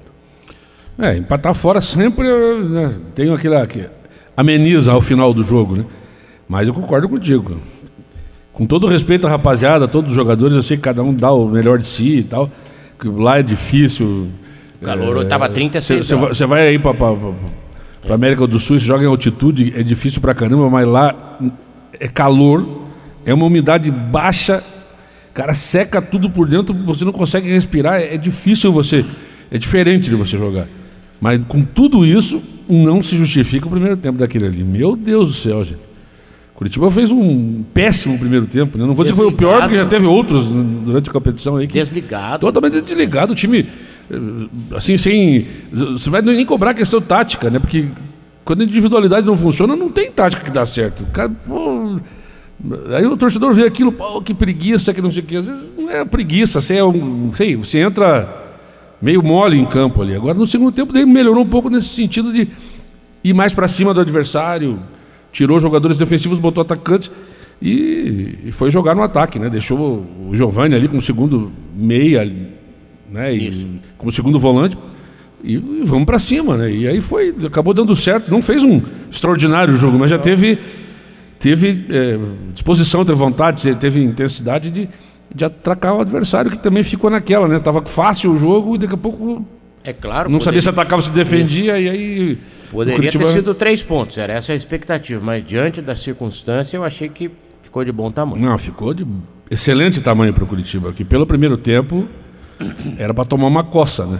[0.97, 3.87] É, empatar fora sempre né, tem aquela que
[4.35, 5.85] ameniza ao final do jogo, né?
[6.49, 7.55] Mas eu concordo contigo.
[8.51, 11.31] Com todo respeito à rapaziada, a todos os jogadores, eu sei que cada um dá
[11.31, 12.49] o melhor de si e tal.
[12.99, 14.29] Que lá é difícil.
[14.81, 19.03] O calor estava é, 36 Você vai aí para para América do Sul, se joga
[19.03, 21.37] em altitude, é difícil pra caramba, mas lá
[21.99, 22.65] é calor,
[23.23, 24.61] é uma umidade baixa,
[25.33, 29.05] cara, seca tudo por dentro, você não consegue respirar, é difícil você,
[29.51, 30.67] é diferente de você jogar.
[31.19, 34.63] Mas com tudo isso, não se justifica o primeiro tempo daquele ali.
[34.63, 35.79] Meu Deus do céu, gente.
[36.53, 38.85] Curitiba fez um péssimo primeiro tempo, né?
[38.85, 41.65] Não vou dizer que foi o pior, porque já teve outros durante a competição aí.
[41.65, 42.45] desligado.
[42.45, 43.33] Totalmente desligado.
[43.33, 43.65] O time
[44.11, 44.15] eh,
[44.75, 45.47] assim, sem.
[45.71, 47.57] Você vai nem cobrar a questão tática, né?
[47.57, 47.87] Porque
[48.45, 51.01] quando a individualidade não funciona, não tem tática que dá certo.
[51.01, 51.97] O cara, pô,
[52.95, 55.37] aí o torcedor vê aquilo, pô, que preguiça, que não sei o quê.
[55.37, 57.31] Às vezes não é preguiça, você é um.
[57.33, 58.41] Sei, você entra
[59.01, 60.15] meio mole em campo ali.
[60.15, 62.47] Agora no segundo tempo melhorou um pouco nesse sentido de
[63.23, 64.79] ir mais para cima do adversário,
[65.31, 67.11] tirou jogadores defensivos, botou atacantes
[67.61, 69.49] e, e foi jogar no ataque, né?
[69.49, 72.21] Deixou o Giovanni ali como segundo meia
[73.13, 73.33] né?
[73.35, 74.77] E, como segundo volante.
[75.43, 76.71] E, e vamos para cima, né?
[76.71, 78.31] E aí foi, acabou dando certo.
[78.31, 80.57] Não fez um extraordinário jogo, mas já teve,
[81.43, 82.17] teve é,
[82.53, 84.89] disposição, teve vontade, teve intensidade de,
[85.35, 87.59] de atracar o adversário, que também ficou naquela, né?
[87.59, 89.45] Tava fácil o jogo e daqui a pouco.
[89.83, 90.29] É claro.
[90.29, 90.61] Não poderia...
[90.61, 92.37] sabia se atacava, se defendia, e aí.
[92.71, 93.25] Poderia Curitiba...
[93.25, 97.29] ter sido três pontos, era essa a expectativa, mas diante da circunstância eu achei que
[97.61, 98.41] ficou de bom tamanho.
[98.41, 99.05] Não, ficou de
[99.51, 102.07] excelente tamanho para o Curitiba, que pelo primeiro tempo
[102.97, 104.17] era para tomar uma coça, né?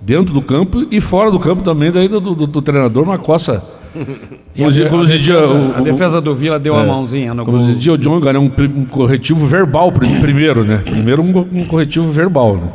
[0.00, 3.62] Dentro do campo e fora do campo também, daí do, do, do treinador, uma coça.
[3.94, 7.44] Como, a, como a, defesa, o, a defesa do Vila deu é, a mãozinha no
[7.44, 7.66] como gol.
[7.66, 10.78] Como dizia o John, era um, um, corretivo verbal primeiro, né?
[10.78, 12.68] Primeiro um, um, corretivo verbal, né?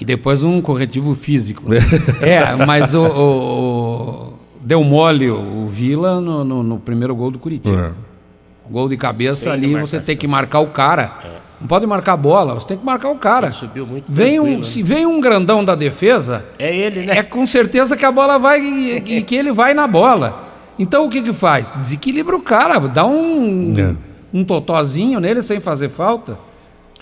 [0.00, 1.64] E depois um corretivo físico.
[2.20, 7.38] é, mas o, o, o, deu mole o Vila no, no, no primeiro gol do
[7.38, 7.94] Curitiba.
[7.94, 8.70] É.
[8.70, 11.12] Gol de cabeça Sem ali, você tem que marcar o cara.
[11.24, 11.46] É.
[11.60, 13.46] Não pode marcar a bola, você tem que marcar o cara.
[13.46, 14.62] Ele subiu muito vem um, né?
[14.62, 17.18] Se vem um grandão da defesa, é ele, né?
[17.18, 20.45] É com certeza que a bola vai e, que ele vai na bola.
[20.78, 21.72] Então o que que faz?
[21.72, 23.94] Desequilibra o cara, dá um é.
[24.32, 26.38] um totozinho nele sem fazer falta.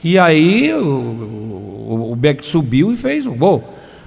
[0.03, 3.65] E aí o, o, o Beck subiu e fez o gol.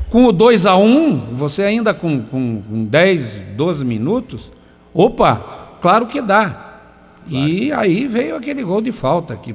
[0.09, 4.51] Com o 2 a 1 um, você ainda com, com, com 10, 12 minutos,
[4.93, 6.65] opa, claro que dá.
[7.29, 7.47] Claro.
[7.47, 9.53] E aí veio aquele gol de falta que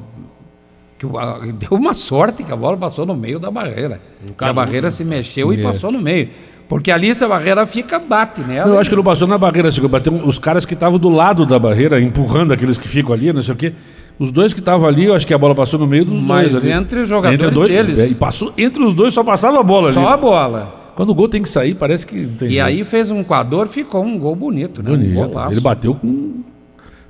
[1.03, 4.01] que deu uma sorte que a bola passou no meio da barreira.
[4.25, 5.57] Um a barreira se mexeu é.
[5.57, 6.31] e passou no meio.
[6.69, 8.71] Porque ali se a barreira fica, bate nela.
[8.71, 11.45] eu acho que não passou na barreira, assim, bateu os caras que estavam do lado
[11.45, 13.73] da barreira, empurrando aqueles que ficam ali, não sei o quê.
[14.19, 16.53] Os dois que estavam ali, eu acho que a bola passou no meio dos Mas
[16.53, 16.65] dois.
[16.65, 17.99] Mas entre os jogadores entre dois, deles.
[17.99, 20.09] É, e passou, entre os dois só passava a bola só ali.
[20.09, 20.83] Só a bola.
[20.95, 22.17] Quando o gol tem que sair, parece que.
[22.17, 22.63] e jeito.
[22.63, 24.91] aí fez um quador, ficou um gol bonito, né?
[24.91, 25.39] Bonito.
[25.39, 26.43] Um Ele bateu com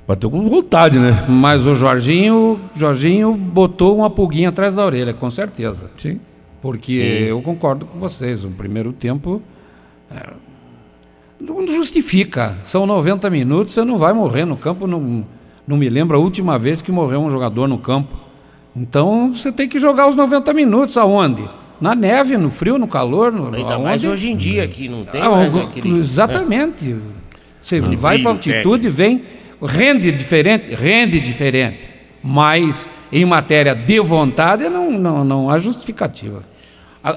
[0.07, 1.23] Bateu com vontade, né?
[1.29, 5.89] Mas o Jorginho, Jorginho botou uma pulguinha atrás da orelha, com certeza.
[5.97, 6.19] Sim.
[6.63, 7.25] Porque Sim.
[7.25, 9.41] eu concordo com vocês, o primeiro tempo
[10.09, 10.31] é,
[11.37, 12.57] não justifica.
[12.63, 14.87] São 90 minutos, você não vai morrer no campo.
[14.87, 15.25] Não,
[15.67, 18.17] não me lembro a última vez que morreu um jogador no campo.
[18.73, 21.43] Então você tem que jogar os 90 minutos aonde?
[21.81, 23.29] Na neve, no frio, no calor.
[23.29, 23.83] No, Ainda aonde?
[23.83, 25.97] mais hoje em dia que não tem ah, mais aquele...
[25.97, 26.85] Exatamente.
[26.85, 27.01] Né?
[27.61, 29.23] Você vai para altitude e vem
[29.61, 31.89] rende diferente, rende diferente,
[32.23, 36.52] mas em matéria de vontade não, não, não há justificativa.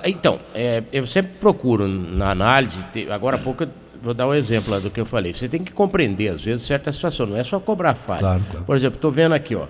[0.04, 2.78] Então, é, eu sempre procuro na análise,
[3.10, 3.66] agora há pouco
[4.02, 5.32] vou dar um exemplo lá do que eu falei.
[5.32, 7.26] Você tem que compreender, às vezes, certa situação.
[7.26, 8.20] Não é só cobrar falha.
[8.20, 8.66] Claro, claro.
[8.66, 9.66] Por exemplo, estou vendo aqui, ó.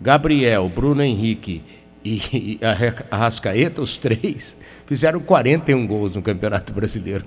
[0.00, 1.62] Gabriel, Bruno Henrique
[2.04, 7.24] e, e a Arrascaeta, os três, fizeram 41 gols no Campeonato Brasileiro.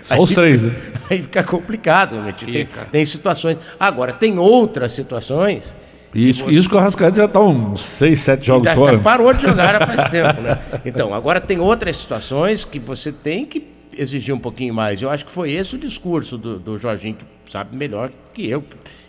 [0.00, 0.74] Só os três, né?
[1.10, 2.46] Aí fica complicado, realmente.
[2.46, 3.58] Tem, tem situações.
[3.78, 5.74] Agora, tem outras situações.
[6.18, 8.92] E isso, isso que o Rascaeta já está uns 6, 7 jogos Já- fora.
[8.92, 10.58] já parou de jogar há faz tempo, né?
[10.84, 13.62] Então, agora tem outras situações que você tem que
[13.96, 15.00] exigir um pouquinho mais.
[15.02, 18.64] Eu acho que foi esse o discurso do, do Jorginho, que sabe melhor que eu.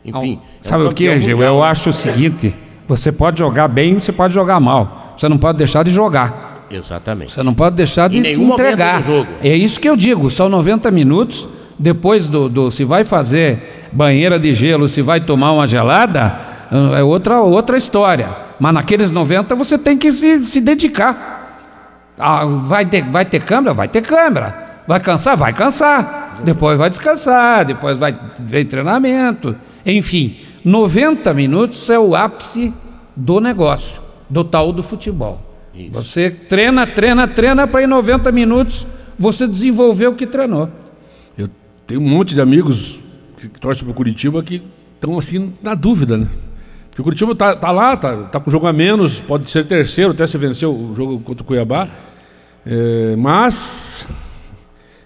[0.05, 0.33] Enfim.
[0.33, 1.35] é um Sabe o que, Gil?
[1.37, 1.55] mundial.
[1.55, 2.53] Eu acho o seguinte:
[2.87, 5.15] você pode jogar bem, você pode jogar mal.
[5.17, 6.67] Você não pode deixar de jogar.
[6.71, 7.33] Exatamente.
[7.33, 8.99] Você não pode deixar de Em se entregar.
[9.01, 9.27] do jogo.
[9.43, 11.47] É isso que eu digo, são 90 minutos.
[11.77, 16.37] Depois do, do- se vai fazer banheira de gelo, se vai tomar uma gelada,
[16.97, 18.35] é outra, outra história.
[18.59, 21.37] Mas naqueles 90 você tem que se, se dedicar.
[22.17, 23.73] Ah, vai, ter, vai ter câmera?
[23.73, 24.81] Vai ter câmera.
[24.87, 25.37] Vai cansar?
[25.37, 26.41] Vai cansar.
[26.43, 29.55] Depois vai descansar, depois vai ver treinamento.
[29.85, 32.73] Enfim, 90 minutos é o ápice
[33.15, 35.41] do negócio, do tal do futebol.
[35.91, 38.85] Você treina, treina, treina para em 90 minutos
[39.17, 40.69] você desenvolver o que treinou.
[41.37, 41.49] Eu
[41.87, 42.99] tenho um monte de amigos
[43.37, 44.61] que, que torcem pro Curitiba que
[44.95, 46.27] estão assim na dúvida, né?
[46.99, 50.11] Porque o Curitiba tá, tá lá, tá, tá com jogo a menos, pode ser terceiro,
[50.11, 51.87] até se venceu o jogo contra o Cuiabá.
[52.65, 54.05] É, mas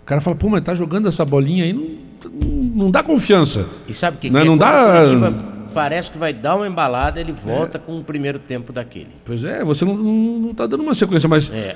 [0.01, 3.67] o cara fala, pô, mas tá jogando essa bolinha aí, não, não dá confiança.
[3.87, 4.49] E sabe o que, Não, que é?
[4.49, 8.37] não dá- o Curitiba Parece que vai dar uma embalada, ele volta com o primeiro
[8.39, 9.09] tempo daquele.
[9.25, 11.75] Pois é, você não, não, não tá dando uma sequência, mas É.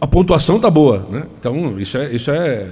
[0.00, 1.24] a pontuação tá boa, né?
[1.38, 2.70] Então, isso é, isso é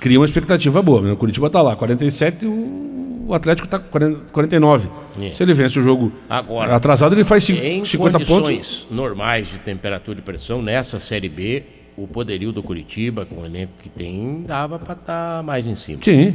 [0.00, 1.12] cria uma expectativa boa, né?
[1.12, 3.01] O Curitiba tá lá, 47 e o
[3.32, 4.88] o Atlético tá com 40 49.
[5.20, 5.32] É.
[5.32, 8.28] Se ele vence o jogo Agora, atrasado, ele faz cin- Em 50 pontos.
[8.28, 11.62] condições normais de temperatura e pressão, nessa Série B,
[11.96, 15.98] o poderio do Curitiba, com o elenco que tem, dava para estar mais em cima.
[16.02, 16.34] Sim,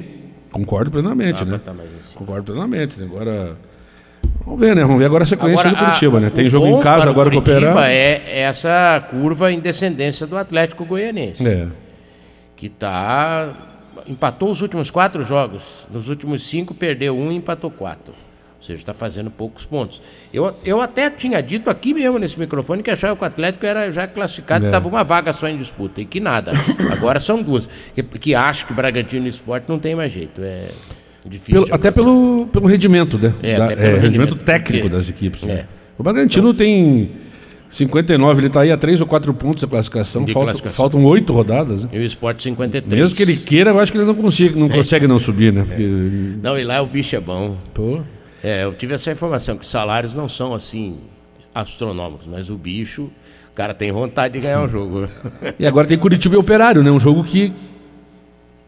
[0.52, 1.62] concordo plenamente, Dava né?
[1.64, 2.20] tá mais em cima.
[2.20, 3.00] Concordo plenamente.
[3.00, 3.06] né?
[3.06, 3.56] Agora,
[4.46, 4.82] vamos ver, né?
[4.84, 6.28] Vamos ver agora a sequência do a- Curitiba, né?
[6.28, 10.38] o Tem jogo em casa agora com o Curitiba é essa curva em descendência do
[10.38, 11.48] Atlético Goianense.
[11.48, 11.68] É.
[12.56, 13.54] que tá
[14.08, 15.86] empatou os últimos quatro jogos.
[15.92, 18.14] Nos últimos cinco perdeu um e empatou quatro.
[18.60, 20.02] Ou seja, está fazendo poucos pontos.
[20.34, 23.92] Eu, eu até tinha dito aqui mesmo nesse microfone que achava que o Atlético era
[23.92, 24.68] já classificado, É.
[24.68, 26.02] estava uma vaga só em disputa.
[26.02, 26.52] E que nada.
[26.92, 27.70] Agora são duas.
[27.96, 30.42] Que, que acho que Bragantino e Sport não tem mais jeito.
[30.44, 30.70] É
[31.24, 31.64] difícil.
[31.66, 33.34] Pelo- até pelo, pelo rendimento, né?
[33.44, 35.44] É, Da- pelo é, rendimento rendimento, técnico porque- das equipes.
[35.44, 35.54] né?
[35.54, 35.66] É.
[35.98, 37.12] O Bragantino tem
[37.70, 40.26] 59, ele está aí a 3 ou 4 pontos da classificação.
[40.28, 40.78] Falta- classificação.
[40.78, 41.84] Faltam 8 rodadas.
[41.84, 41.90] Né?
[41.94, 43.02] E o Sport 53.
[43.02, 45.64] Mesmo que ele queira, eu acho que ele não, consiga, não consegue não subir, né?
[45.68, 45.84] Porque,
[46.42, 47.58] Não, e lá o bicho é bom.
[47.74, 48.00] pô,
[48.44, 50.98] É, eu tive essa informação, que os salários não são assim
[51.54, 53.10] astronômicos, mas o bicho,
[53.52, 55.08] o cara tem vontade de ganhar um jogo.
[55.60, 56.92] E agora tem Curitiba e Operário, né?
[56.92, 57.52] Um jogo que,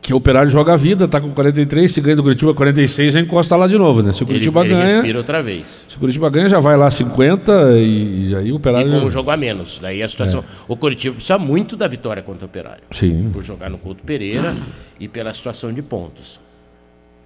[0.10, 3.19] que o Operário joga a vida, tá com 43, se ganha do Curitiba 46, já
[3.19, 4.12] encosta lá de novo, né?
[4.12, 5.86] Se o Ele, Curitiba ele ganha, respira outra vez.
[5.88, 8.89] se o Curitiba ganha, já vai lá 50 e, e aí o E Operário...
[8.91, 9.78] com um jogo a menos.
[9.80, 10.43] Daí a situação.
[10.67, 12.82] O Curitiba precisa muito da vitória contra o Operário.
[12.89, 14.58] Sim, Por jogar no Couto Pereira
[15.00, 16.39] e pela situação de pontos.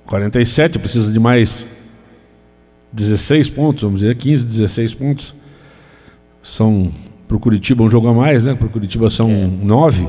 [0.07, 1.65] 47, precisa de mais
[2.91, 5.33] 16 pontos, vamos dizer, 15, 16 pontos.
[6.43, 6.91] São,
[7.29, 8.53] pro Curitiba, um jogo a mais, né?
[8.55, 9.49] Pro Curitiba são É.
[9.65, 10.05] 9.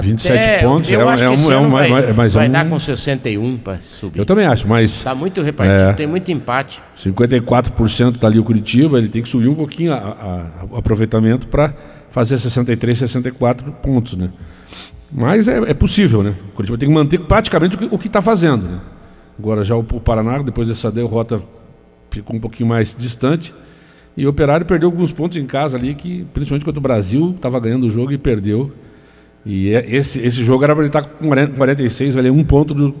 [0.00, 2.38] 27 pontos, Eu é- acho é que um- esse é um- vai, é- mas é
[2.38, 4.18] vai um- dar com 61 para subir.
[4.20, 5.92] Eu também acho, mas Está muito repartido, É.
[5.94, 6.80] tem muito empate.
[6.94, 9.92] 54% tá ali o Curitiba, ele tem que subir um pouquinho
[10.70, 11.74] o aproveitamento para
[12.08, 14.30] fazer 63, 64 pontos, né?
[15.12, 16.34] Mas é, é possível, né?
[16.50, 18.80] O Curitiba tem que manter praticamente o que- o que está fazendo, né?
[19.38, 21.40] Agora já o, o Paraná, depois dessa derrota,
[22.10, 23.52] ficou um pouquinho mais distante.
[24.16, 27.58] E o Operário perdeu alguns pontos em casa ali, que principalmente contra o Brasil, estava
[27.58, 28.70] ganhando o jogo e perdeu.
[29.44, 32.74] E é- esse, esse jogo era para ele estar com 40, 46, valer um ponto
[32.74, 32.94] do,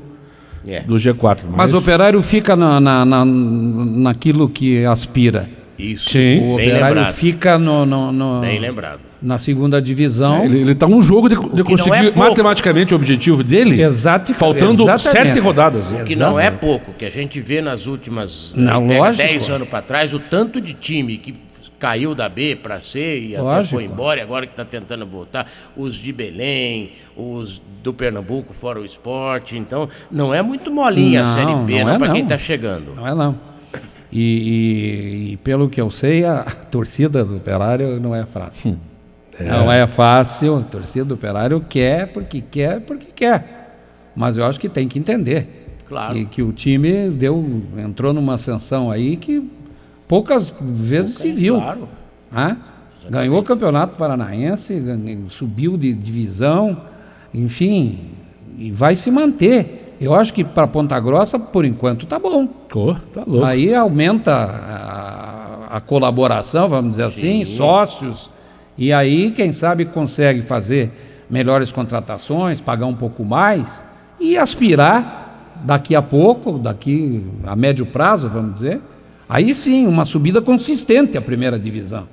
[0.66, 0.80] É.
[0.80, 1.44] do G4.
[1.54, 5.48] Mas o operário fica na, na, na, naquilo que aspira.
[5.78, 6.10] Isso.
[6.10, 6.38] Sim.
[6.52, 7.14] O Bem operário lembrado.
[7.14, 9.00] fica no, no- no- Bem lembrado.
[9.22, 10.44] na segunda divisão.
[10.44, 14.82] Ele, ele tá um jogo de, de conseguir é matematicamente o objetivo dele, Exato, faltando
[14.82, 15.28] exatamente.
[15.28, 15.90] sete rodadas.
[15.90, 16.04] né?
[16.04, 18.52] Que não é pouco, que a gente vê nas últimas.
[18.54, 19.26] Não, pega lógico.
[19.26, 21.34] 10 anos para trás, o tanto de time que
[21.80, 23.74] caiu da B para C e até Lógico.
[23.74, 25.50] foi embora, e agora que está tentando voltar.
[25.76, 29.56] Os de Belém, os do Pernambuco, fora o esporte.
[29.56, 32.36] Então, não é muito molinha a Não, Série B, não não, é para quem está
[32.38, 32.94] chegando.
[32.94, 33.34] Não é não.
[34.12, 38.78] E, e- e pelo que eu sei, a torcida do Operário não é fácil.
[39.40, 43.78] Não é fácil, a torcida do Operário quer porque quer porque quer.
[44.14, 46.12] Mas eu acho que tem que entender Claro.
[46.14, 49.42] que, que o time deu, entrou numa ascensão aí que
[50.10, 51.54] poucas vezes se viu.
[51.54, 51.88] Claro.
[52.32, 52.56] né?
[53.08, 54.82] Ganhou o Campeonato Paranaense,
[55.28, 56.76] subiu de divisão,
[57.32, 58.10] enfim,
[58.58, 59.94] e vai se manter.
[60.00, 62.44] Eu acho que para Ponta Grossa, por enquanto, tá bom.
[62.46, 63.46] Pô, tá louco.
[63.46, 68.30] Aí aumenta a, a colaboração, vamos dizer assim, sócios,
[68.76, 70.90] e aí, quem sabe, consegue fazer
[71.30, 73.64] melhores contratações, pagar um pouco mais
[74.18, 78.80] e aspirar daqui a pouco, daqui a médio prazo, vamos dizer,
[79.30, 82.06] aí sim, uma subida consistente à primeira divisão.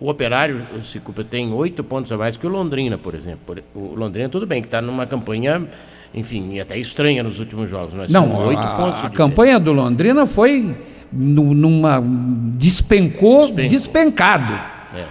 [0.00, 3.56] O Operário, se culpa, tem oito pontos a mais que o Londrina, por exemplo.
[3.74, 5.66] O Londrina, tudo bem, que está numa campanha,
[6.14, 7.94] enfim, até estranha nos últimos jogos.
[7.94, 9.04] Mas Não, oito a, pontos.
[9.04, 10.76] a campanha do Londrina foi
[11.12, 12.00] nu- numa
[12.56, 13.70] despencou, Despencou.
[13.70, 14.52] despencado.
[14.94, 15.04] É.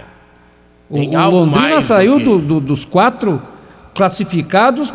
[0.88, 3.42] O, Tem o algo Londrina do saiu que- do- do- dos quatro
[3.94, 4.90] classificados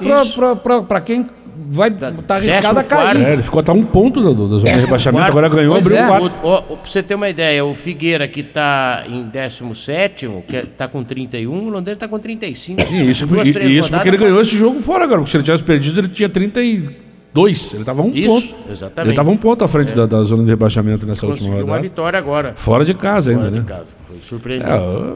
[0.88, 1.26] para quem
[1.70, 3.22] vai estar tá arriscado a cair.
[3.26, 5.32] É, ele ficou até um ponto da, da zona de rebaixamento, quarto.
[5.38, 6.08] agora ganhou, Pois abriu é.
[6.08, 6.34] quatro.
[6.44, 10.88] O, o, pra você ter uma ideia, o Figueira que está em 17, que está
[10.88, 12.82] com 31, o Londrina está com 35.
[12.92, 15.20] E isso, Duas, e- e isso porque ele ganhou esse jogo fora agora.
[15.20, 17.74] Porque se ele tivesse perdido, ele tinha 32.
[17.74, 18.72] Ele estava um Isso, ponto.
[18.72, 19.00] exatamente.
[19.00, 19.02] É.
[19.02, 21.72] Ele estava um ponto à frente da, da zona de rebaixamento nessa última Conseguiu uma
[21.72, 21.82] rodada.
[21.82, 22.54] vitória agora.
[22.56, 23.66] Fora de casa ainda, Fora de né?
[23.68, 23.90] casa.
[24.08, 24.70] Foi surpreendente.
[24.72, 25.16] É, ó,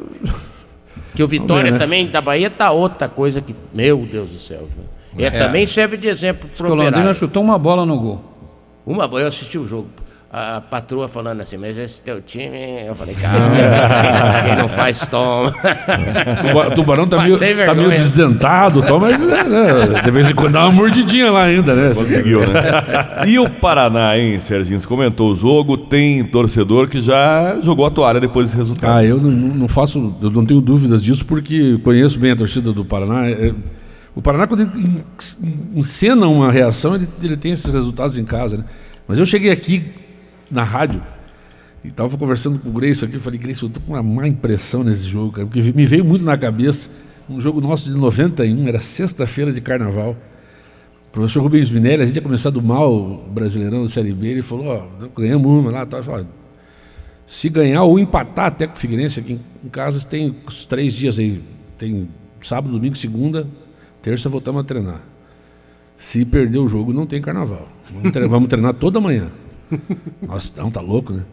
[1.14, 1.78] Que o Vitória ver, né?
[1.78, 3.56] também da Bahia tá outra coisa que.
[3.74, 4.68] Meu Deus do céu.
[5.16, 5.28] Viu?
[5.28, 8.24] E também serve de exemplo O pro Londrina chutou uma bola no gol.
[8.86, 9.88] Uma boa, eu assisti o jogo.
[10.30, 12.86] A patroa falando assim, mas esse teu time.
[12.86, 15.54] Eu falei, calma, quem não faz, toma.
[16.42, 20.52] Tuba- Tubarão tá meio, tá meio desdentado, tal, mas é, né, de vez em quando
[20.54, 21.94] dá uma mordidinha lá ainda, né?
[21.94, 22.62] Conseguiu, né?
[23.26, 24.78] E o Paraná, hein, Serginho?
[24.80, 28.92] Você comentou o jogo, tem torcedor que já jogou a toalha depois desse resultado.
[28.98, 32.74] Ah, eu não, não faço, eu não tenho dúvidas disso porque conheço bem a torcida
[32.74, 33.30] do Paraná.
[33.30, 33.54] É-
[34.18, 38.58] o Paraná, quando ele en- encena uma reação, ele, ele tem esses resultados em casa,
[38.58, 38.66] né?
[39.08, 39.86] Mas eu cheguei aqui
[40.50, 41.02] na rádio
[41.84, 44.28] e tava conversando com o Grace aqui, eu falei, Grace, eu tô com uma má
[44.28, 46.90] impressão nesse jogo, cara, porque me veio muito na cabeça
[47.30, 50.16] um jogo nosso de 91, era sexta-feira de carnaval.
[51.10, 54.28] O professor Rubens Minelli, a gente ia começar do mal o Brasileirão da Série B,
[54.28, 56.24] ele falou, ó, ganhamos uma lá, ó,
[57.26, 61.20] se ganhar ou empatar até com o Figueirense aqui em casa, tem os três dias
[61.20, 61.42] aí.
[61.78, 62.08] Tem
[62.42, 63.46] sábado, domingo, segunda,
[64.08, 65.02] terça voltamos a treinar.
[65.98, 67.68] Se perder o jogo, não tem carnaval.
[67.92, 69.30] Vamos treinar, vamos treinar toda manhã.
[70.26, 71.24] Nossa, não, tá louco, né?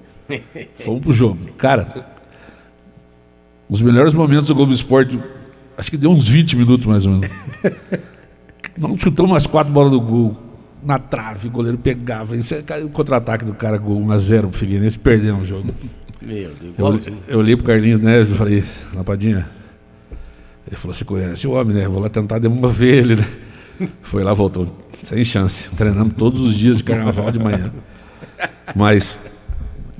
[0.81, 1.39] Fomos pro jogo.
[1.57, 2.05] Cara,
[3.68, 5.20] os melhores momentos do Globo Esporte,
[5.79, 7.31] acho que deu uns 20 minutos mais ou menos.
[8.77, 10.37] Não chutamos umas quatro bolas do gol.
[10.83, 12.37] Na trave, o goleiro pegava.
[12.37, 15.72] Isso é o contra-ataque do cara, gol 1x0 pro Figueirense, perdemos o jogo.
[16.20, 18.64] Meu Deus, Eu, eu olhei pro Carlinhos Neves e falei,
[18.95, 19.49] Lapadinha.
[20.75, 21.89] Ele falou: Você conhece o homem, né?
[21.89, 23.27] Vou lá tentar demover ele, né?
[24.03, 24.66] Foi lá, voltou.
[25.05, 25.70] Sem chance.
[25.70, 27.72] Treinamos todos os dias de carnaval de manhã.
[28.75, 29.18] Mas,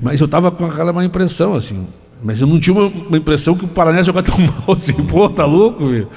[0.01, 1.87] mas eu tava com aquela má impressão, assim.
[2.22, 4.95] Mas eu não tinha uma, uma impressão que o Paraná ia jogar tão mal assim.
[5.05, 6.09] Pô, tá louco, velho?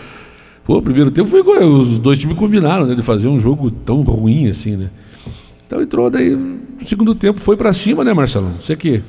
[0.63, 1.41] Pô, o primeiro tempo foi.
[1.63, 2.95] Os dois times combinaram, né?
[2.95, 4.89] De fazer um jogo tão ruim assim, né?
[5.65, 6.35] Então entrou daí.
[6.35, 8.53] No segundo tempo foi pra cima, né, Marcelão?
[8.59, 9.03] Você que.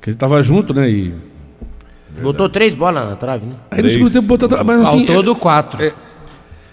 [0.00, 0.88] Que ele tava junto, né?
[0.88, 1.12] E.
[2.22, 3.52] Botou três bolas na trave, né?
[3.70, 3.92] Aí no Três.
[3.94, 4.48] segundo tempo botou.
[4.64, 5.06] Mas assim.
[5.06, 5.92] Faltou do quatro.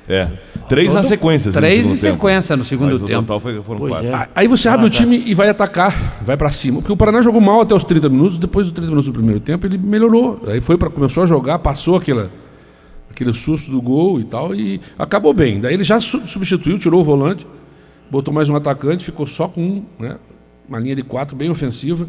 [0.08, 0.30] É.
[0.70, 1.50] Três na sequência.
[1.50, 2.16] assim, no Três em segundo tempo.
[2.16, 3.22] sequência no segundo Mas no tempo.
[3.22, 4.08] total foi, foram Pois quatro.
[4.08, 4.14] é.
[4.14, 6.80] A- Aí você abre o time e vai atacar, vai pra cima.
[6.80, 9.40] Porque o Paraná jogou mal até os 30 minutos, depois dos 30 minutos do primeiro
[9.40, 10.42] tempo ele melhorou.
[10.48, 12.30] Aí foi para começou a jogar, passou aquela,
[13.12, 15.60] aquele susto do gol e tal e acabou bem.
[15.60, 17.46] Daí ele já su- substituiu, tirou o volante,
[18.10, 20.18] botou mais um atacante, ficou só com um, né,
[20.68, 22.08] uma linha de quatro bem ofensiva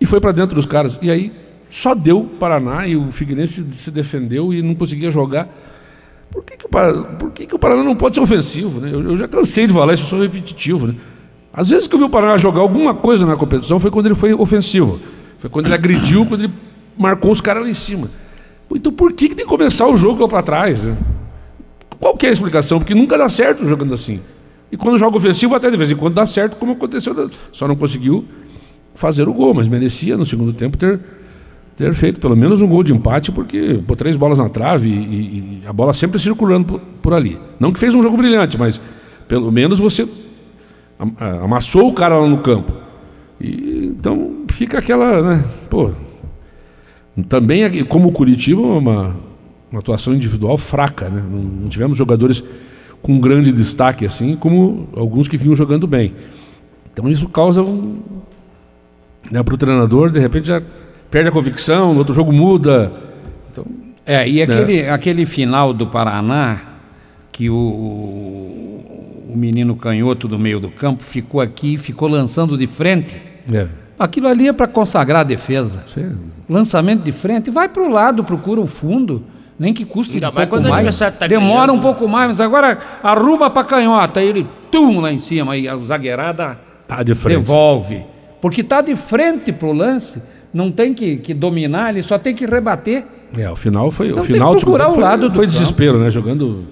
[0.00, 0.98] e foi para dentro dos caras.
[1.02, 1.32] E aí
[1.68, 5.48] só deu Paraná e o Figueirense se defendeu e não conseguia jogar.
[6.30, 8.80] Por que, que, o, Paraná, por que, que o Paraná não pode ser ofensivo?
[8.80, 8.90] Né?
[8.92, 10.86] Eu, eu já cansei de falar isso, eu sou repetitivo.
[10.88, 10.94] Né?
[11.52, 14.14] Às vezes que eu vi o Paraná jogar alguma coisa na competição foi quando ele
[14.14, 15.00] foi ofensivo.
[15.38, 16.52] Foi quando ele agrediu, quando ele
[16.98, 18.10] marcou os caras lá em cima.
[18.74, 20.84] Então por que, que tem que começar o jogo lá para trás?
[20.84, 20.96] Né?
[21.98, 22.78] Qual que é a explicação?
[22.78, 24.20] Porque nunca dá certo jogando assim.
[24.70, 27.30] E quando joga ofensivo, até de vez em quando dá certo, como aconteceu.
[27.52, 28.26] Só não conseguiu
[28.94, 31.00] fazer o gol, mas merecia no segundo tempo ter,
[31.78, 35.62] ter feito pelo menos um gol de empate, porque pô, três bolas na trave e,
[35.62, 37.38] e- a bola sempre circulando por, por ali.
[37.60, 38.82] Não que fez um jogo brilhante, mas
[39.28, 40.06] pelo menos você
[40.98, 42.72] ah, amassou o cara lá no campo.
[43.40, 45.44] E, então fica aquela, né?
[45.70, 45.92] Pô,
[47.28, 49.14] também, como o Curitiba, uma,
[49.70, 51.08] uma atuação individual fraca.
[51.08, 51.22] Né?
[51.30, 52.42] Não, não tivemos jogadores
[53.00, 56.12] com grande destaque, assim, como alguns que vinham jogando bem.
[56.92, 58.00] Então isso causa um.
[59.30, 60.60] Né, para o treinador, de repente já
[61.10, 62.92] perde a convicção, no outro jogo muda.
[63.50, 63.64] Então,
[64.06, 66.58] É, e aquele, aquele final do Paraná,
[67.32, 67.54] que o,
[69.28, 73.22] o menino canhoto do meio do campo ficou aqui, ficou lançando de frente.
[73.52, 73.66] é,
[73.98, 75.84] Aquilo ali é para consagrar a defesa.
[75.86, 76.08] você-
[76.48, 79.22] Lançamento de frente, vai para o lado, procura o fundo.
[79.58, 80.98] Nem que custe Ainda um mais pouco quando o mais.
[80.98, 84.20] tá Demora ganhando, um pouco mais, mas agora arruma pra canhota.
[84.20, 85.52] Aí ele, tum, lá em cima.
[85.52, 88.04] Aí a zagueirada Tá de devolve.
[88.40, 90.22] Porque tá de frente pro lance.
[90.52, 93.04] Não tem que, que dominar, ele só tem que rebater.
[93.36, 94.08] É, o final foi.
[94.08, 95.58] Então o tem final que do segundo procurar tempo o foi, lado do foi campo.
[95.58, 96.10] desespero, né?
[96.10, 96.64] Jogando.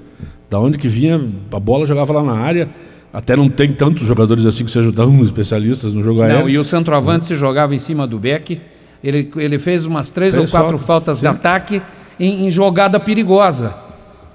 [0.48, 1.20] Da onde que vinha,
[1.52, 2.68] a bola jogava lá na área.
[3.12, 6.48] Até não tem tantos jogadores assim que sejam tão especialistas no jogo Não, aéreo.
[6.48, 8.60] e o centroavante se jogava em cima do Beck.
[9.02, 11.82] Ele, ele fez umas três ou quatro faltas, faltas de ataque
[12.18, 13.74] em, em jogada perigosa.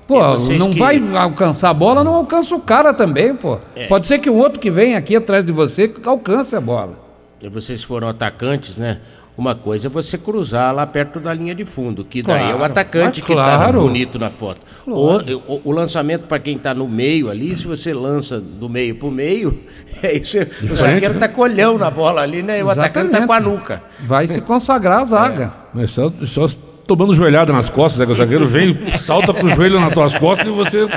[0.08, 0.20] Pô,
[0.58, 3.58] não que- vai alcançar a bola, não alcança o cara também, pô.
[3.76, 3.88] É.
[3.88, 7.00] Pode ser que um outro que vem aqui atrás de você alcance a bola.
[7.42, 9.00] E vocês foram atacantes, né?
[9.42, 12.58] Uma coisa é você cruzar lá perto da linha de fundo, que daí é o
[12.58, 13.82] Claro, atacante mas que tá claro.
[13.82, 14.62] bonito na foto.
[14.86, 15.16] O,
[15.48, 19.10] o- o lançamento para quem tá no meio ali, se você lança do meio pro
[19.10, 19.60] meio,
[20.04, 20.38] é isso.
[20.62, 21.20] o zagueiro né?
[21.20, 22.60] tá colhão na bola ali, né?
[22.60, 23.82] E o atacante tá com a nuca.
[24.02, 25.54] Vai se consagrar a zaga.
[25.74, 26.48] Mas só, só
[26.86, 28.06] tomando joelhada nas costas, né?
[28.06, 30.88] Que o zagueiro vem, salta pro joelho nas tuas costas e você.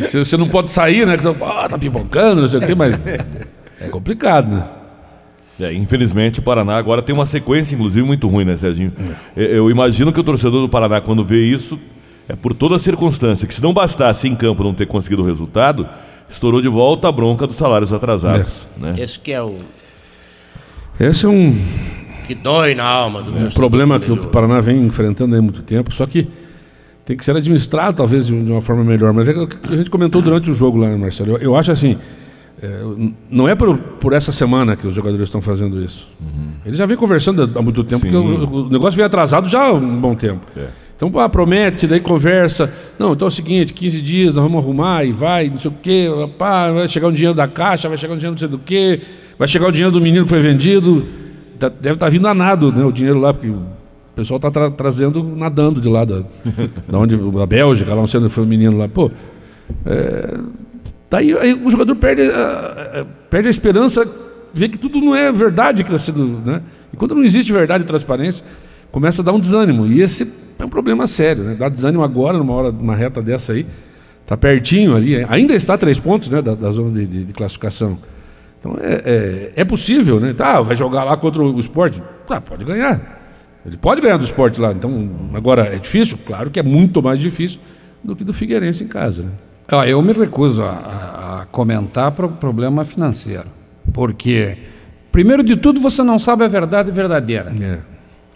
[0.00, 1.16] Você, você não pode sair, né?
[1.16, 2.98] Que você, ah, tá pipocando, não sei o quê, mas.
[3.80, 4.64] É complicado, né?
[5.58, 8.92] É, infelizmente o Paraná agora tem uma sequência, inclusive, muito ruim, né, Serginho?
[9.36, 11.78] Eu, eu imagino que o torcedor do Paraná, quando vê isso,
[12.28, 15.26] é por toda a circunstância, que se não bastasse em campo não ter conseguido o
[15.26, 15.88] resultado,
[16.28, 18.66] estourou de volta a bronca dos salários atrasados.
[18.76, 18.94] Né?
[18.98, 19.54] Esse que é o
[21.00, 21.56] Esse é um,
[22.26, 24.16] que dói na alma do um torcedor problema que o.
[24.16, 26.26] Paraná vem enfrentando há muito tempo, só que
[27.04, 29.12] tem que ser administrado talvez de um- de uma forma melhor.
[29.12, 31.32] Mas é o que a gente comentou durante o jogo lá, né, Marcelo?
[31.32, 31.96] Eu, eu acho assim,
[32.62, 32.80] é,
[33.30, 36.08] não é por, por essa semana que os jogadores estão fazendo isso.
[36.64, 39.72] Eles já vêm conversando há muito tempo, porque o, o negócio vem atrasado já há
[39.72, 40.46] um bom tempo.
[40.56, 40.66] É.
[40.96, 42.72] Então, ah, promete, daí conversa.
[42.98, 45.74] Não, então é o seguinte, 15 dias nós vamos arrumar e vai, não sei o
[45.82, 48.58] quê, pá, vai chegar um dinheiro da caixa, vai chegar um dinheiro não sei do
[48.58, 49.02] quê,
[49.38, 51.06] vai chegar o dinheiro do menino que foi vendido.
[51.58, 53.62] Tá- deve estar vindo a nado, né, o dinheiro lá, porque o
[54.14, 56.22] pessoal está trazendo nadando de lá, da,
[56.88, 58.88] da onde, da Bélgica, lá não sei onde foi o menino lá.
[58.88, 59.10] Pô,
[59.84, 60.38] é,
[61.10, 64.06] daí aí o jogador perde a, perde a esperança,
[64.52, 66.24] vê que tudo não é verdade que está sendo.
[66.44, 66.62] Né?
[66.92, 68.44] E quando não existe verdade e transparência,
[68.90, 69.86] começa a dar um desânimo.
[69.86, 71.42] E esse é um problema sério.
[71.44, 71.56] Né?
[71.58, 73.66] Dá desânimo agora, numa hora, numa reta dessa aí.
[74.22, 75.24] Está pertinho ali.
[75.28, 77.96] Ainda está três pontos né, da, da zona de, de- de classificação.
[78.58, 80.32] Então é, é, é possível, né?
[80.32, 82.02] Tá, vai jogar lá contra o esporte?
[82.26, 83.14] Tá, pode ganhar.
[83.64, 84.72] Ele pode ganhar do esporte lá.
[84.72, 86.18] Então, agora, é difícil?
[86.26, 87.60] Claro que é muito mais difícil
[88.02, 89.24] do que do Figueirense em casa.
[89.24, 89.28] Né?
[89.70, 90.68] Ó, eu me recuso a,
[91.42, 93.44] a- comentar para o problema financeiro.
[93.92, 94.58] Porque,
[95.12, 97.52] primeiro de tudo, você não sabe a verdade verdadeira.
[97.60, 97.78] É.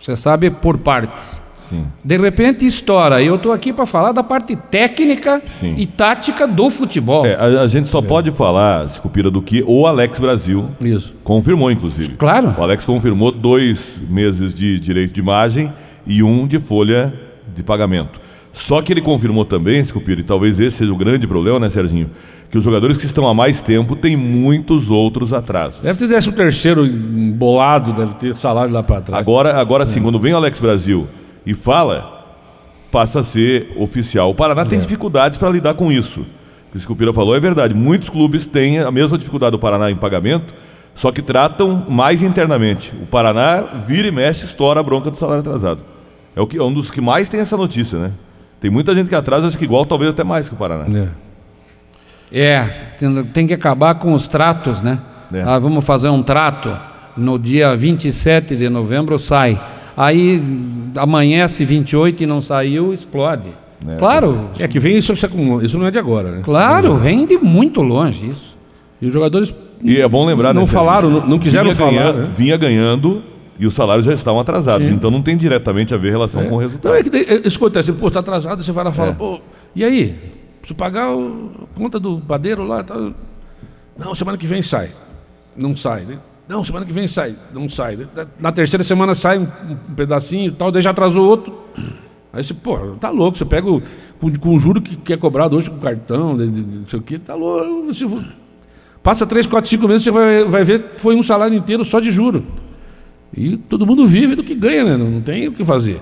[0.00, 1.42] Você sabe por partes.
[1.68, 1.84] Sim.
[2.04, 3.22] De repente estoura.
[3.22, 5.74] Eu estou aqui para falar da parte técnica Sim.
[5.78, 7.24] e tática do futebol.
[7.24, 11.14] É, a, a gente só pode falar, Escupira, do que o Alex Brasil Isso.
[11.22, 12.14] confirmou, inclusive.
[12.14, 12.56] Claro.
[12.58, 15.72] O Alex confirmou dois meses de direito de imagem
[16.04, 17.12] e um de folha
[17.54, 18.20] de pagamento.
[18.52, 22.10] Só que ele confirmou também, Escupira, e talvez esse seja o grande problema, né, Serginho?
[22.50, 25.80] Que os jogadores que estão há mais tempo têm muitos outros atrasos.
[25.80, 29.20] Deve ter décimo terceiro embolado, deve ter salário lá para trás.
[29.20, 31.06] Agora, agora sim, quando vem o Alex Brasil
[31.46, 32.20] e fala,
[32.90, 34.30] passa a ser oficial.
[34.30, 36.20] O Paraná tem dificuldades para lidar com isso.
[36.20, 37.72] O que o Escupira falou é verdade.
[37.72, 40.52] Muitos clubes têm a mesma dificuldade do Paraná em pagamento,
[40.92, 42.92] só que tratam mais internamente.
[43.00, 45.84] O Paraná vira e mexe, estoura a bronca do salário atrasado.
[46.34, 48.12] É, o que, é um dos que mais tem essa notícia, né?
[48.60, 50.84] Tem muita gente que atrasa, acho que igual, talvez até mais que o Paraná.
[50.96, 51.08] É.
[52.32, 52.60] É,
[52.98, 54.98] tem, tem que acabar com os tratos, né?
[55.32, 55.42] É.
[55.42, 56.70] Ah, vamos fazer um trato.
[57.16, 59.60] No dia 27 de novembro sai.
[59.96, 60.42] Aí
[60.96, 63.48] amanhece 28 e não saiu, explode.
[63.98, 65.12] Claro, É que vem isso,
[65.62, 66.40] isso não é de agora, né?
[66.44, 68.54] claro, vem de muito longe isso.
[69.00, 71.90] E os jogadores E é bom lembrar, não né, falaram, não, não quiseram vinha falar.
[71.90, 72.28] ganhando, né?
[72.36, 73.22] vinha ganhando
[73.60, 74.88] e os salários já estavam atrasados.
[74.88, 76.90] Então não tem diretamente a ver relação com o resultado.
[76.92, 79.40] Não, é que é, isso acontece, pô, tá atrasado, você vai lá e fala, pô,
[79.76, 80.18] e aí?
[80.58, 82.82] Preciso pagar o, a conta do padeiro lá.
[82.82, 82.94] Tá...
[83.98, 84.88] Não, semana que vem sai.
[85.56, 86.02] Não sai.
[86.02, 86.18] né?
[86.48, 87.34] Não, semana que vem sai.
[87.54, 87.96] Não sai.
[88.16, 89.46] Na- Na terceira semana sai um,
[89.90, 91.54] um pedacinho e tal, daí já atrasou outro.
[92.32, 93.82] Aí você, pô, tá louco, você pega o,
[94.20, 96.86] com, com o juro que, que é cobrado hoje com o cartão, de, de- não
[96.86, 97.86] sei o quê, tá louco.
[97.92, 98.06] Você,
[99.02, 101.98] passa três, quatro, cinco meses, você vai, vai ver que foi um salário inteiro só
[102.00, 102.44] de juro.
[103.36, 104.96] E todo mundo vive do que ganha, né?
[104.96, 106.00] Não, tem o que fazer.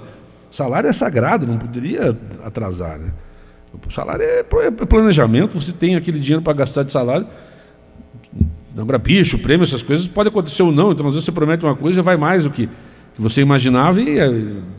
[0.51, 3.13] Salário é sagrado, não poderia atrasar, né?
[3.87, 7.27] O salário é é planejamento, você tem aquele dinheiro para gastar de salário.
[8.75, 10.93] Lembra bicho, prêmio, essas coisas, pode acontecer ou não.
[10.93, 14.01] Então, às vezes você promete uma coisa e vai mais do que, que você imaginava
[14.01, 14.31] e é,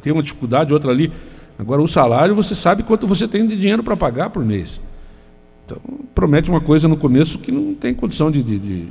[0.02, 1.12] tem uma dificuldade, outra ali.
[1.58, 4.80] Agora, o salário, você sabe quanto você tem de dinheiro para pagar por mês.
[5.66, 5.78] Então,
[6.16, 8.88] promete uma coisa no começo que não tem condição de- de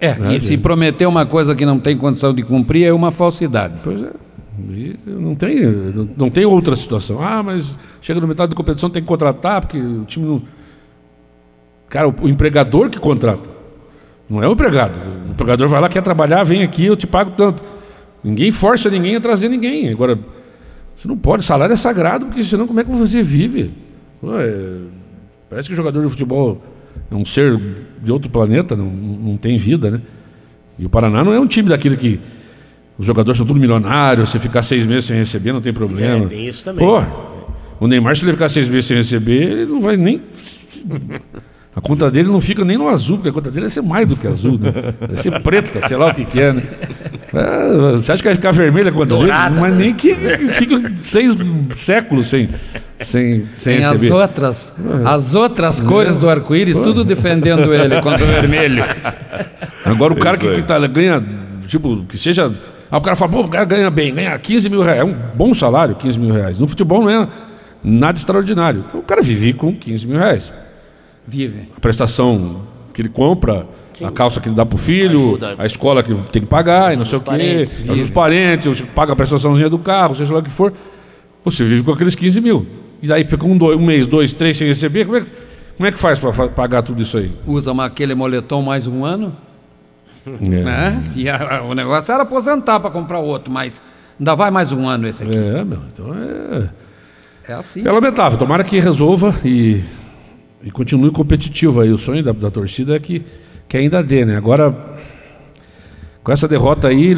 [0.00, 3.74] É, e se prometer uma coisa que não tem condição de cumprir é uma falsidade.
[3.84, 4.10] Pois é.
[4.68, 7.22] E não tem, não, não tem outra situação.
[7.22, 10.42] Ah, mas chega no metade da competição tem que contratar, porque o time não.
[11.88, 13.48] Cara, o, o empregador que contrata.
[14.28, 14.94] Não é o empregado.
[15.28, 17.62] O empregador vai lá, quer trabalhar, vem aqui, eu te pago tanto.
[18.22, 19.90] Ninguém força ninguém a trazer ninguém.
[19.90, 20.18] Agora,
[20.94, 23.72] você não pode, salário é sagrado, porque senão como é que você vive?
[24.20, 24.82] Pô, é,
[25.48, 26.60] parece que o jogador de futebol
[27.10, 27.58] é um ser
[28.02, 30.00] de outro planeta, não, não tem vida, né?
[30.78, 32.20] E o Paraná não é um time daquele que
[32.98, 36.26] os jogadores são tudo milionários, você ficar seis meses sem receber não tem problema.
[36.26, 36.86] É, tem isso também.
[36.86, 37.02] Pô,
[37.80, 40.20] o Neymar, se ele ficar seis meses sem receber, ele não vai nem.
[41.74, 44.06] A conta dele não fica nem no azul, porque a conta dele vai ser mais
[44.08, 44.72] do que azul, né?
[45.00, 46.62] Vai ser preta, sei lá o que, que é, né?
[47.32, 49.50] É, você acha que vai ficar vermelha a conta Dourada.
[49.50, 49.60] dele?
[49.60, 50.12] Mas nem que
[50.52, 51.36] fica seis
[51.76, 52.48] séculos sem,
[53.02, 54.12] sem, sem Tem as receber.
[54.12, 54.72] outras,
[55.04, 58.84] as outras cores do arco-íris, tudo defendendo ele contra o vermelho.
[59.84, 60.54] Agora o cara que, aí.
[60.54, 61.22] que tá, ganha,
[61.66, 62.52] tipo, que seja.
[62.90, 65.00] Ah, o cara fala, pô, o cara ganha bem, ganha 15 mil reais.
[65.00, 66.58] É um bom salário, 15 mil reais.
[66.58, 67.28] No futebol não é
[67.82, 68.84] nada extraordinário.
[68.88, 70.52] Então o cara vive com 15 mil reais.
[71.26, 71.68] Vive.
[71.76, 73.66] A prestação que ele compra,
[74.02, 75.54] a calça que ele dá pro filho, Ajuda.
[75.58, 79.16] a escola que tem que pagar, e não sei o quê, os parentes, paga a
[79.16, 80.72] prestaçãozinha do carro, seja lá o que for.
[81.44, 82.66] Você vive com aqueles 15 mil.
[83.02, 85.04] E daí fica um, dois- um mês, dois, três sem receber.
[85.06, 85.30] Como é, que-
[85.76, 87.30] como é que faz para pagar tudo isso aí?
[87.46, 89.34] Usa uma- aquele moletom mais um ano,
[90.26, 90.30] É.
[90.64, 91.02] né?
[91.16, 93.82] E a- o negócio era aposentar para comprar outro, mas
[94.18, 95.36] ainda vai mais um ano esse aqui.
[95.36, 96.68] É, meu, então é.
[97.48, 97.86] É assim.
[97.86, 99.82] É lamentável, tomara que resolva e,
[100.62, 101.90] e continue competitivo aí.
[101.90, 103.24] O sonho da, da torcida é que,
[103.66, 104.36] que ainda dê, né?
[104.36, 104.76] Agora,
[106.22, 107.16] com essa derrota aí,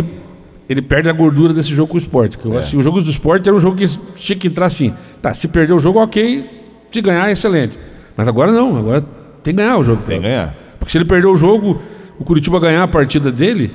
[0.73, 2.37] ele, perde a gordura desse jogo com o esporte.
[2.45, 4.93] Eu acho que o jogo do esporte era um jogo que tinha que entrar assim.
[5.20, 6.45] Tá, se perder o jogo, ok.
[6.91, 7.79] Se ganhar, excelente.
[8.16, 9.01] Mas agora não, agora
[9.43, 10.03] tem que ganhar o jogo.
[10.05, 10.55] Tem que ganhar.
[10.79, 11.81] Porque se ele perder o jogo,
[12.18, 13.73] o Curitiba ganhar a partida dele,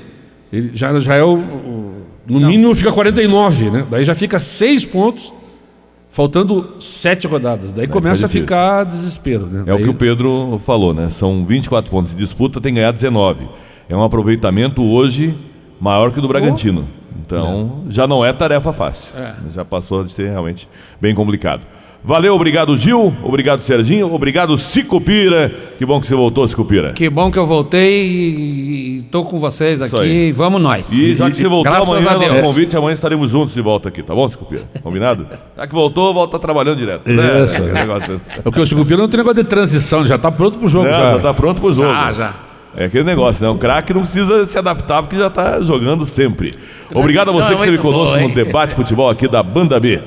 [0.52, 1.36] ele já, já é o.
[1.38, 1.94] o-
[2.28, 3.88] no mínimo fica 49, né?
[3.90, 5.32] Daí já fica seis pontos,
[6.10, 7.72] faltando sete rodadas.
[7.72, 9.60] Daí começa a ficar desespero, né?
[9.66, 11.10] É o Daí- que o Pedro falou, né?
[11.10, 13.48] São 24 pontos de disputa, tem que ganhar 19.
[13.90, 15.36] É um aproveitamento hoje
[15.80, 16.88] maior que o do Bragantino.
[17.26, 19.10] Então, já não é tarefa fácil.
[19.54, 20.68] Já passou de ser realmente
[21.02, 21.62] bem complicado.
[22.04, 25.52] Valeu, obrigado Gil, obrigado Serginho, obrigado Cicupira.
[25.78, 26.94] Que bom que você voltou, Cicupira.
[26.94, 30.32] Que bom que eu voltei e estou com vocês aqui.
[30.32, 30.90] Vamos nós.
[30.94, 32.46] E já que você voltou Graças amanhã, nosso Deus.
[32.46, 34.62] convite, amanhã estaremos juntos de volta aqui, tá bom, Cicupira?
[34.82, 35.28] Combinado?
[35.58, 37.12] Já que voltou, volta trabalhando direto.
[37.12, 37.44] né?
[37.44, 37.62] Isso.
[37.64, 40.86] Negócio- É porque o Chicupira não tem negócio de transição, já tá pronto pro jogo.
[40.86, 41.12] Não, já.
[41.14, 41.90] já tá pronto pro jogo.
[41.90, 42.34] Ah, já.
[42.78, 43.50] É aquele negócio, né?
[43.50, 46.56] O craque não precisa se adaptar porque já tá jogando sempre.
[46.94, 50.00] Obrigado a você que é esteve muito conosco no debate futebol aqui da Banda B.